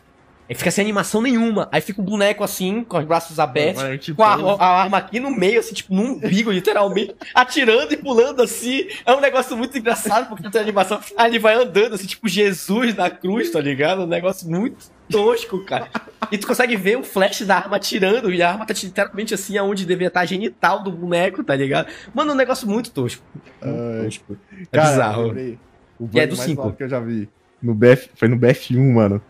aí 0.49 0.55
fica 0.55 0.71
sem 0.71 0.83
animação 0.83 1.23
nenhuma, 1.23 1.69
aí 1.73 1.81
fica 1.81 2.01
um 2.01 2.05
boneco 2.05 2.45
assim, 2.45 2.85
com 2.85 2.99
os 2.99 3.05
braços 3.05 3.39
abertos, 3.39 3.83
tipo, 4.05 4.17
com 4.17 4.25
a, 4.25 4.55
a 4.55 4.83
arma 4.83 4.99
aqui 4.99 5.19
no 5.19 5.31
meio, 5.31 5.61
assim, 5.61 5.75
tipo, 5.75 5.95
num 5.95 6.13
umbigo, 6.13 6.51
literalmente, 6.51 7.15
atirando 7.35 7.93
e 7.93 7.97
pulando 7.97 8.43
assim. 8.43 8.87
É 9.07 9.13
um 9.15 9.21
negócio 9.21 9.57
muito 9.57 9.77
engraçado, 9.77 10.29
porque 10.29 10.43
não 10.43 10.51
tem 10.51 10.61
animação. 10.61 11.01
Aí 11.17 11.31
ele 11.31 11.39
vai 11.39 11.55
andando, 11.55 11.95
assim, 11.95 12.07
tipo 12.07 12.29
Jesus 12.29 12.95
na 12.95 13.11
cruz, 13.11 13.51
tá 13.51 13.61
ligado? 13.61 14.03
Um 14.03 14.07
negócio 14.07 14.49
muito 14.49 14.93
tosco, 15.11 15.65
cara. 15.65 15.89
E 16.31 16.39
tu 16.39 16.47
consegue 16.47 16.77
ver 16.77 16.97
o 16.97 17.03
flash 17.03 17.43
da 17.43 17.57
arma 17.57 17.77
atirando, 17.77 18.33
e 18.33 18.43
a 18.43 18.51
arma 18.51 18.67
tá 18.67 18.75
literalmente 18.83 19.35
assim, 19.35 19.57
aonde 19.59 19.85
deveria 19.85 20.09
estar 20.09 20.21
a 20.21 20.27
genital 20.27 20.83
do 20.83 20.91
boneco, 20.91 21.43
tá 21.45 21.55
ligado? 21.55 21.89
Mano, 22.13 22.31
é 22.33 22.35
um 22.35 22.37
negócio 22.37 22.69
muito 22.69 22.91
tosco. 22.91 23.23
Muito 23.63 24.05
tosco. 24.05 24.37
É 24.73 24.77
Cara, 24.77 24.91
bizarro. 24.91 25.59
O 25.99 26.09
E 26.13 26.21
é 26.21 26.27
do 26.27 26.37
mais 26.37 26.49
cinco. 26.49 26.63
louco 26.63 26.77
que 26.77 26.85
eu 26.85 26.89
já 26.89 27.01
vi. 27.01 27.29
No 27.63 27.75
BF, 27.75 28.11
foi 28.15 28.29
no 28.29 28.37
BF1, 28.37 28.93
mano. 28.93 29.23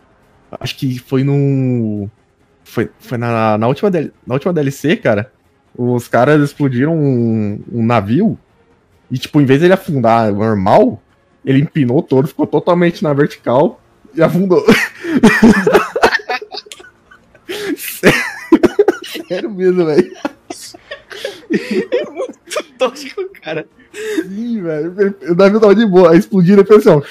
Acho 0.60 0.76
que 0.76 0.98
foi 0.98 1.24
no. 1.24 2.08
Foi, 2.64 2.90
foi 2.98 3.18
na, 3.18 3.58
na, 3.58 3.68
última, 3.68 3.90
DL 3.90 4.12
na 4.26 4.34
última 4.34 4.52
DLC, 4.52 4.96
cara. 4.96 5.32
Os 5.76 6.08
caras 6.08 6.42
explodiram 6.42 6.96
um, 6.96 7.62
um 7.72 7.84
navio. 7.84 8.38
E, 9.10 9.18
tipo, 9.18 9.40
em 9.40 9.44
vez 9.44 9.60
de 9.60 9.66
ele 9.66 9.74
afundar 9.74 10.32
normal, 10.32 11.02
ele 11.44 11.60
empinou 11.60 12.02
todo, 12.02 12.26
ficou 12.28 12.46
totalmente 12.46 13.02
na 13.02 13.12
vertical 13.12 13.80
e 14.14 14.22
afundou. 14.22 14.64
Sério 19.28 19.50
mesmo, 19.50 19.84
velho. 19.84 20.10
tosco, 22.78 23.28
cara. 23.42 23.66
Sim, 24.22 24.62
velho. 24.62 25.16
O 25.28 25.34
navio 25.34 25.60
tava 25.60 25.74
de 25.74 25.86
boa. 25.86 26.12
Aí 26.12 26.18
explodiram 26.18 26.62
e 26.62 26.66
fez 26.66 26.86
assim, 26.86 27.02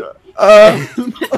ó. 0.00 0.14
Ah, 0.36 0.72
Muito. 0.98 1.20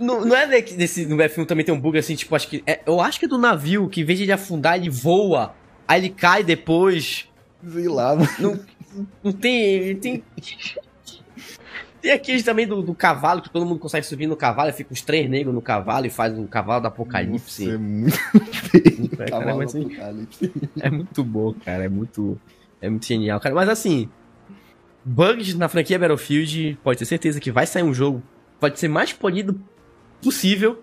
Não, 0.00 0.24
não 0.24 0.36
é 0.36 0.46
desse, 0.62 1.06
no 1.06 1.16
F1 1.16 1.46
também 1.46 1.64
tem 1.64 1.74
um 1.74 1.80
bug 1.80 1.98
assim, 1.98 2.14
tipo, 2.14 2.34
acho 2.34 2.48
que. 2.48 2.62
é- 2.66 2.80
eu 2.86 3.00
acho 3.00 3.18
que 3.18 3.24
é 3.26 3.28
do 3.28 3.38
navio, 3.38 3.88
que 3.88 4.00
em 4.00 4.04
vez 4.04 4.18
de 4.18 4.24
ele 4.24 4.32
afundar, 4.32 4.76
ele 4.76 4.90
voa. 4.90 5.54
Aí 5.86 6.00
ele 6.00 6.10
cai 6.10 6.42
depois. 6.42 7.28
sei 7.68 7.88
lá, 7.88 8.14
mano. 8.16 8.60
Não 9.22 9.32
tem. 9.32 9.96
Tem. 9.96 10.22
Tem 12.00 12.12
aqueles 12.12 12.42
também 12.42 12.66
do, 12.66 12.82
do 12.82 12.94
cavalo, 12.94 13.40
que 13.40 13.48
todo 13.48 13.64
mundo 13.64 13.78
consegue 13.78 14.04
subir 14.04 14.26
no 14.26 14.36
cavalo, 14.36 14.68
e 14.68 14.72
fica 14.74 14.92
os 14.92 15.00
três 15.00 15.28
negros 15.28 15.54
no 15.54 15.62
cavalo 15.62 16.04
e 16.04 16.10
faz 16.10 16.36
um 16.38 16.46
cavalo 16.46 16.82
do 16.82 16.88
apocalipse. 16.88 17.64
Nossa, 17.64 17.74
é 17.74 17.78
muito 17.78 18.16
feio. 18.52 19.10
É, 19.12 19.16
cara, 19.16 19.30
Cavalo 19.30 19.58
mas 19.58 19.68
assim- 19.74 19.84
apocalipse. 19.86 20.52
É 20.80 20.90
muito 20.90 21.24
bom, 21.24 21.54
cara. 21.64 21.84
É 21.84 21.88
muito. 21.88 22.38
É 22.82 22.90
muito 22.90 23.06
genial, 23.06 23.40
cara. 23.40 23.54
Mas 23.54 23.68
assim. 23.70 24.08
Bugs 25.06 25.54
na 25.54 25.68
franquia 25.68 25.98
Battlefield, 25.98 26.78
pode 26.82 26.98
ter 26.98 27.04
certeza 27.04 27.38
que 27.40 27.50
vai 27.50 27.66
sair 27.66 27.82
um 27.82 27.92
jogo. 27.92 28.22
Pode 28.64 28.80
ser 28.80 28.88
mais 28.88 29.12
polido 29.12 29.60
possível. 30.22 30.82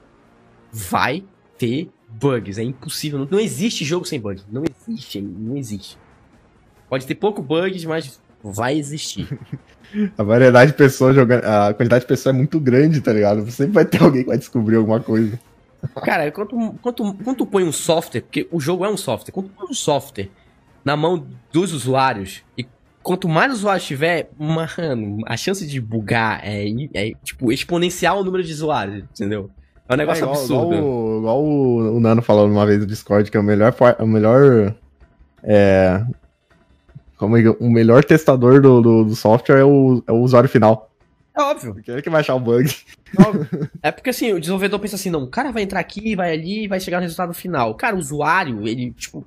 Vai 0.72 1.24
ter 1.58 1.90
bugs. 2.08 2.60
É 2.60 2.64
impossível. 2.64 3.18
Não, 3.18 3.28
não 3.32 3.40
existe 3.40 3.84
jogo 3.84 4.06
sem 4.06 4.20
bugs. 4.20 4.46
Não 4.52 4.62
existe. 4.64 5.20
Não 5.20 5.58
existe. 5.58 5.98
Pode 6.88 7.08
ter 7.08 7.16
pouco 7.16 7.42
bugs, 7.42 7.84
mas 7.86 8.22
vai 8.44 8.78
existir. 8.78 9.28
A 10.16 10.22
variedade 10.22 10.74
de 10.74 10.78
pessoas 10.78 11.16
jogando. 11.16 11.44
A 11.44 11.74
quantidade 11.74 12.04
de 12.04 12.08
pessoas 12.08 12.36
é 12.36 12.38
muito 12.38 12.60
grande, 12.60 13.02
tá 13.02 13.12
ligado? 13.12 13.50
Sempre 13.50 13.74
vai 13.74 13.86
ter 13.86 14.00
alguém 14.04 14.22
que 14.22 14.28
vai 14.28 14.38
descobrir 14.38 14.76
alguma 14.76 15.00
coisa. 15.00 15.40
Cara, 16.06 16.32
quando, 16.32 16.76
quando, 16.84 17.14
quando 17.16 17.38
tu 17.38 17.48
põe 17.48 17.64
um 17.64 17.72
software, 17.72 18.22
porque 18.22 18.48
o 18.52 18.60
jogo 18.60 18.86
é 18.86 18.90
um 18.92 18.96
software, 18.96 19.34
quando 19.34 19.48
tu 19.48 19.56
põe 19.58 19.72
um 19.72 19.74
software 19.74 20.30
na 20.86 20.96
mão 20.96 21.26
dos 21.52 21.74
usuários 21.74 22.44
e 22.56 22.64
quanto 23.04 23.28
mais 23.28 23.54
usuários 23.54 23.86
tiver, 23.86 24.30
mano, 24.38 25.20
a 25.26 25.36
chance 25.36 25.66
de 25.66 25.82
bugar 25.82 26.42
é, 26.44 26.66
é 26.94 27.12
tipo 27.24 27.52
exponencial 27.52 28.20
o 28.20 28.24
número 28.24 28.44
de 28.44 28.54
usuários, 28.54 29.04
entendeu? 29.04 29.50
É 29.88 29.94
um 29.94 29.98
negócio 29.98 30.24
é 30.24 30.26
igual, 30.26 30.40
absurdo. 30.40 30.76
Igual, 30.76 30.84
o, 30.84 31.18
igual 31.20 31.44
o, 31.96 32.00
Nano 32.00 32.22
falou 32.22 32.48
uma 32.48 32.66
vez 32.66 32.80
no 32.80 32.86
Discord 32.86 33.30
que 33.30 33.38
é 33.38 33.40
o 33.40 33.44
melhor, 33.44 33.76
o 34.00 34.08
melhor 34.08 34.74
é, 35.44 36.04
como 37.18 37.38
é, 37.38 37.50
o 37.60 37.70
melhor 37.70 38.04
testador 38.04 38.62
do, 38.62 38.82
do, 38.82 39.04
do, 39.06 39.16
software 39.16 39.60
é 39.60 39.64
o, 39.64 40.04
é 40.08 40.12
o 40.12 40.22
usuário 40.22 40.50
final. 40.50 40.92
É 41.38 41.42
óbvio. 41.42 41.74
Porque 41.74 41.92
ele 41.92 42.02
que 42.02 42.10
vai 42.10 42.22
achar 42.22 42.36
o 42.36 42.40
bug. 42.40 42.74
É 43.84 43.92
porque 43.92 44.10
assim, 44.10 44.32
o 44.32 44.40
desenvolvedor 44.40 44.80
pensa 44.80 44.96
assim, 44.96 45.10
não, 45.10 45.24
o 45.24 45.28
cara 45.28 45.52
vai 45.52 45.64
entrar 45.64 45.82
aqui, 45.82 46.16
vai 46.16 46.32
ali 46.32 46.64
e 46.64 46.68
vai 46.68 46.80
chegar 46.80 46.98
no 46.98 47.04
resultado 47.04 47.34
final. 47.34 47.76
Cara, 47.76 47.96
o 47.96 48.00
usuário, 48.00 48.66
ele, 48.66 48.92
tipo, 48.92 49.26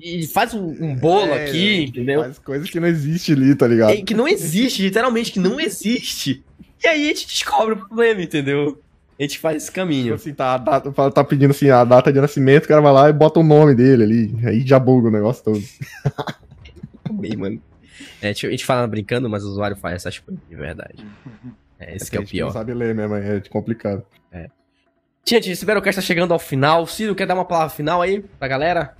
ele 0.00 0.26
faz 0.26 0.54
um, 0.54 0.64
um 0.64 0.94
bolo 0.94 1.32
é, 1.32 1.44
aqui, 1.44 1.84
entendeu? 1.84 2.20
Faz 2.22 2.38
coisa 2.38 2.66
que 2.66 2.80
não 2.80 2.88
existe 2.88 3.32
ali, 3.32 3.54
tá 3.54 3.66
ligado? 3.66 3.92
É, 3.92 4.02
que 4.02 4.14
não 4.14 4.26
existe, 4.26 4.82
literalmente, 4.82 5.32
que 5.32 5.40
não 5.40 5.60
existe. 5.60 6.42
E 6.82 6.86
aí 6.86 7.04
a 7.04 7.08
gente 7.08 7.26
descobre 7.26 7.74
o 7.74 7.76
problema, 7.76 8.22
entendeu? 8.22 8.80
A 9.18 9.22
gente 9.22 9.38
faz 9.38 9.62
esse 9.62 9.70
caminho. 9.70 10.04
Tipo 10.04 10.14
assim, 10.14 10.34
tá, 10.34 10.58
tá, 10.58 11.10
tá 11.10 11.24
pedindo 11.24 11.50
assim, 11.50 11.70
a 11.70 11.84
data 11.84 12.12
de 12.12 12.20
nascimento, 12.20 12.64
o 12.64 12.68
cara 12.68 12.80
vai 12.80 12.92
lá 12.92 13.08
e 13.08 13.12
bota 13.12 13.38
o 13.38 13.44
nome 13.44 13.74
dele 13.74 14.02
ali. 14.02 14.34
Aí 14.44 14.66
já 14.66 14.78
buga 14.78 15.08
o 15.08 15.12
negócio 15.12 15.44
todo. 15.44 15.62
Bem, 17.12 17.36
mano. 17.36 17.62
É, 18.20 18.30
a 18.30 18.32
gente 18.32 18.64
fala 18.64 18.86
brincando, 18.86 19.28
mas 19.28 19.44
o 19.44 19.48
usuário 19.48 19.76
faz 19.76 19.96
essas 19.96 20.18
coisas 20.18 20.42
de 20.48 20.56
verdade. 20.56 21.06
É 21.78 21.96
esse 21.96 22.06
é 22.06 22.10
que 22.10 22.16
é 22.16 22.20
o 22.20 22.26
pior. 22.26 22.46
não 22.46 22.52
sabe 22.52 22.72
ler 22.72 22.94
mesmo, 22.94 23.14
é 23.16 23.40
complicado. 23.50 24.04
É. 24.30 24.48
Gente, 25.24 25.50
esse 25.50 25.64
Verocast 25.64 26.00
tá 26.00 26.02
chegando 26.02 26.32
ao 26.32 26.38
final. 26.38 26.86
Ciro, 26.86 27.14
quer 27.14 27.26
dar 27.26 27.34
uma 27.34 27.44
palavra 27.44 27.70
final 27.74 28.00
aí 28.00 28.20
pra 28.38 28.48
galera? 28.48 28.96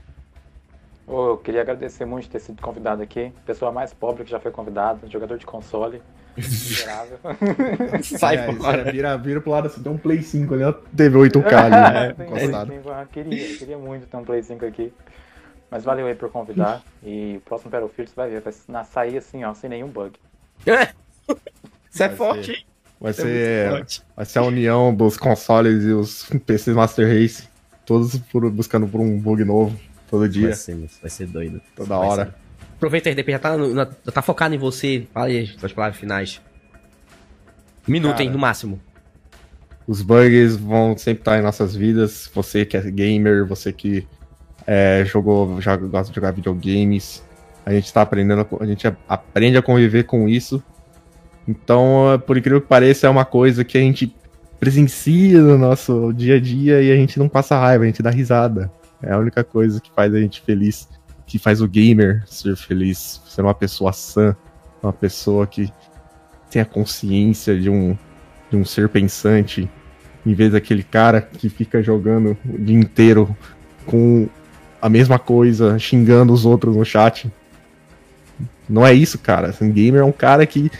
Oh, 1.06 1.30
eu 1.30 1.36
queria 1.36 1.60
agradecer 1.62 2.04
muito 2.04 2.24
de 2.24 2.30
ter 2.30 2.40
sido 2.40 2.62
convidado 2.62 3.02
aqui. 3.02 3.32
Pessoa 3.44 3.72
mais 3.72 3.92
pobre 3.92 4.24
que 4.24 4.30
já 4.30 4.38
foi 4.38 4.50
convidada, 4.50 5.06
jogador 5.08 5.36
de 5.36 5.44
console. 5.44 6.00
Miserável. 6.36 7.18
Sai 8.02 8.36
é, 8.36 8.52
fora. 8.52 8.90
Vira, 8.90 9.16
vira 9.18 9.40
pro 9.40 9.50
lado 9.50 9.66
assim, 9.66 9.82
tem 9.82 9.92
um 9.92 9.98
Play 9.98 10.22
5 10.22 10.54
ali, 10.54 10.64
ó. 10.64 10.72
TV 10.72 11.18
8K 11.18 11.54
ali, 11.54 11.70
né? 11.70 12.14
É, 13.02 13.06
queria, 13.06 13.58
queria 13.58 13.78
muito 13.78 14.06
ter 14.06 14.16
um 14.16 14.24
Play 14.24 14.42
5 14.42 14.64
aqui. 14.64 14.92
Mas 15.70 15.84
valeu 15.84 16.06
aí 16.06 16.14
por 16.14 16.30
convidar. 16.30 16.82
e 17.02 17.36
o 17.38 17.40
próximo 17.40 17.70
Battlefield 17.70 18.10
você 18.10 18.16
vai 18.16 18.30
ver, 18.30 18.40
vai 18.40 18.84
sair 18.84 19.16
assim, 19.16 19.42
ó, 19.44 19.54
sem 19.54 19.70
nenhum 19.70 19.88
bug. 19.88 20.12
Isso 21.90 22.02
é 22.02 22.08
forte, 22.10 22.52
hein? 22.52 22.66
Vai 23.00 23.10
é 23.10 23.14
ser, 23.14 23.86
vai 24.14 24.24
ser 24.24 24.38
a 24.38 24.42
união 24.42 24.94
dos 24.94 25.16
consoles 25.16 25.82
e 25.84 25.92
os 25.92 26.30
PCs 26.46 26.76
Master 26.76 27.06
Race. 27.06 27.48
Todos 27.84 28.16
por, 28.16 28.48
buscando 28.50 28.86
por 28.86 29.00
um 29.00 29.18
bug 29.18 29.44
novo. 29.44 29.76
Todo 30.12 30.28
dia. 30.28 30.48
Vai 30.48 30.56
ser, 30.56 30.76
vai 31.00 31.10
ser 31.10 31.26
doido. 31.26 31.58
Toda 31.74 31.96
vai 31.96 32.06
hora. 32.06 32.24
Ser. 32.26 32.34
Aproveita 32.76 33.08
aí, 33.08 33.14
DP, 33.14 33.32
já 33.32 33.38
tá, 33.38 33.56
na, 33.56 33.86
tá 33.86 34.20
focado 34.20 34.54
em 34.54 34.58
você. 34.58 35.06
Fala 35.10 35.24
aí 35.24 35.46
suas 35.46 35.72
palavras 35.72 35.98
finais. 35.98 36.38
minuto, 37.88 38.12
Cara, 38.12 38.24
hein, 38.24 38.30
no 38.30 38.38
máximo. 38.38 38.78
Os 39.86 40.02
bugs 40.02 40.54
vão 40.56 40.98
sempre 40.98 41.22
estar 41.22 41.38
em 41.38 41.42
nossas 41.42 41.74
vidas. 41.74 42.30
Você 42.34 42.66
que 42.66 42.76
é 42.76 42.82
gamer, 42.90 43.46
você 43.46 43.72
que 43.72 44.06
é, 44.66 45.02
jogou, 45.06 45.58
já 45.62 45.76
gosta 45.76 46.12
de 46.12 46.16
jogar 46.16 46.32
videogames. 46.32 47.24
A 47.64 47.72
gente 47.72 47.90
tá 47.90 48.02
aprendendo, 48.02 48.46
a 48.60 48.66
gente 48.66 48.86
aprende 49.08 49.56
a 49.56 49.62
conviver 49.62 50.02
com 50.02 50.28
isso. 50.28 50.62
Então, 51.48 52.22
por 52.26 52.36
incrível 52.36 52.60
que 52.60 52.68
pareça, 52.68 53.06
é 53.06 53.10
uma 53.10 53.24
coisa 53.24 53.64
que 53.64 53.78
a 53.78 53.80
gente 53.80 54.14
presencia 54.60 55.40
no 55.40 55.56
nosso 55.56 56.12
dia 56.12 56.36
a 56.36 56.40
dia 56.40 56.82
e 56.82 56.92
a 56.92 56.96
gente 56.96 57.18
não 57.18 57.30
passa 57.30 57.58
raiva, 57.58 57.84
a 57.84 57.86
gente 57.86 58.02
dá 58.02 58.10
risada. 58.10 58.70
É 59.02 59.12
a 59.12 59.18
única 59.18 59.42
coisa 59.42 59.80
que 59.80 59.90
faz 59.90 60.14
a 60.14 60.20
gente 60.20 60.40
feliz, 60.40 60.88
que 61.26 61.38
faz 61.38 61.60
o 61.60 61.68
gamer 61.68 62.22
ser 62.26 62.56
feliz, 62.56 63.20
ser 63.26 63.42
uma 63.42 63.54
pessoa 63.54 63.92
sã, 63.92 64.36
uma 64.82 64.92
pessoa 64.92 65.46
que 65.46 65.72
tem 66.50 66.60
a 66.62 66.66
consciência 66.66 67.58
de 67.58 67.68
um, 67.68 67.96
de 68.50 68.56
um 68.56 68.64
ser 68.64 68.88
pensante, 68.88 69.68
em 70.24 70.34
vez 70.34 70.52
daquele 70.52 70.82
cara 70.82 71.20
que 71.20 71.48
fica 71.48 71.82
jogando 71.82 72.36
o 72.44 72.58
dia 72.58 72.78
inteiro 72.78 73.34
com 73.86 74.28
a 74.80 74.88
mesma 74.88 75.18
coisa, 75.18 75.78
xingando 75.78 76.32
os 76.32 76.44
outros 76.44 76.76
no 76.76 76.84
chat. 76.84 77.32
Não 78.68 78.86
é 78.86 78.92
isso, 78.92 79.18
cara. 79.18 79.48
Assim, 79.48 79.70
gamer 79.70 80.02
é 80.02 80.04
um 80.04 80.12
cara 80.12 80.46
que 80.46 80.70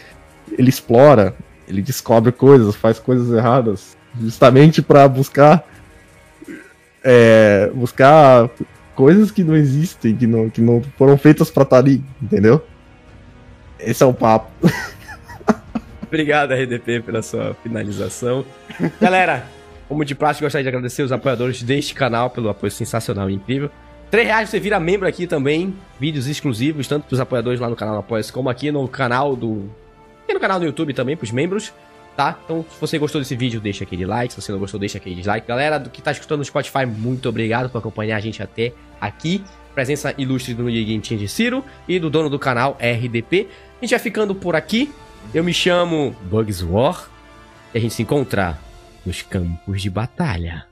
ele 0.59 0.69
explora, 0.69 1.35
ele 1.67 1.83
descobre 1.83 2.31
coisas, 2.31 2.77
faz 2.77 2.99
coisas 2.99 3.31
erradas, 3.33 3.97
justamente 4.21 4.83
para 4.83 5.09
buscar 5.09 5.65
é, 7.05 7.71
buscar 7.75 8.49
coisas 8.95 9.31
que 9.31 9.43
não 9.43 9.57
existem, 9.57 10.17
que 10.17 10.27
não, 10.27 10.49
que 10.49 10.61
não 10.61 10.83
foram 10.97 11.17
feitas 11.17 11.51
pra 11.51 11.63
estar 11.63 11.77
tá 11.77 11.83
ali, 11.83 12.03
entendeu? 12.21 12.65
Esse 13.79 14.03
é 14.03 14.07
o 14.07 14.15
papo. 14.15 14.51
Obrigado, 16.07 16.53
RDP, 16.53 17.01
pela 17.01 17.23
sua 17.23 17.57
finalização. 17.63 18.45
Galera, 19.01 19.47
como 19.89 20.05
de 20.05 20.15
prática, 20.15 20.47
gostaria 20.47 20.63
de 20.63 20.69
agradecer 20.69 21.03
os 21.03 21.11
apoiadores 21.11 21.63
deste 21.63 21.95
canal 21.95 22.31
pelo 22.31 22.49
apoio 22.49 22.71
sensacional 22.71 23.29
e 23.31 23.35
incrível. 23.35 23.71
3 24.11 24.27
reais 24.27 24.51
você 24.51 24.61
vira 24.61 24.79
membro 24.79 25.09
aqui 25.09 25.27
também, 25.27 25.75
vídeos 25.99 26.27
exclusivos, 26.27 26.87
tanto 26.87 27.07
para 27.07 27.15
os 27.15 27.21
apoiadores 27.21 27.59
lá 27.59 27.69
no 27.69 27.75
canal 27.75 27.99
Apoia 27.99 28.23
como 28.31 28.51
aqui 28.51 28.71
no 28.71 28.87
canal 28.87 29.35
do. 29.35 29.71
E 30.29 30.35
no 30.35 30.39
canal 30.39 30.61
do 30.61 30.67
YouTube 30.67 30.93
também, 30.93 31.17
para 31.17 31.25
os 31.25 31.33
membros 31.33 31.73
tá? 32.17 32.39
Então, 32.45 32.65
se 32.71 32.81
você 32.81 32.99
gostou 32.99 33.21
desse 33.21 33.37
vídeo, 33.37 33.61
deixa 33.61 33.85
aquele 33.85 34.05
like. 34.07 34.33
Se 34.33 34.41
você 34.41 34.53
não 34.53 34.59
gostou, 34.59 34.79
deixa 34.79 34.99
aquele 34.99 35.15
dislike. 35.15 35.47
Galera 35.47 35.79
do 35.79 35.91
que 35.91 36.03
tá 36.03 36.13
escutando 36.13 36.39
no 36.39 36.45
Spotify, 36.45 36.87
muito 36.87 37.29
obrigado 37.29 37.71
por 37.71 37.79
acompanhar 37.79 38.17
a 38.17 38.21
gente 38.21 38.43
até 38.43 38.73
aqui. 39.01 39.45
Presença 39.75 40.15
ilustre 40.19 40.55
do 40.55 40.65
Game 40.65 40.99
de 40.99 41.29
Ciro 41.29 41.65
e 41.89 41.99
do 41.99 42.11
dono 42.11 42.29
do 42.29 42.39
canal 42.39 42.77
RDP. 42.79 43.49
A 43.79 43.85
gente 43.85 43.91
vai 43.91 43.99
ficando 43.99 44.35
por 44.35 44.55
aqui. 44.55 44.93
Eu 45.33 45.43
me 45.43 45.55
chamo 45.55 46.15
Bugs 46.31 46.63
War 46.63 47.09
e 47.73 47.79
a 47.79 47.81
gente 47.81 47.95
se 47.95 48.03
encontra 48.03 48.59
nos 49.05 49.23
campos 49.23 49.81
de 49.81 49.89
batalha. 49.89 50.72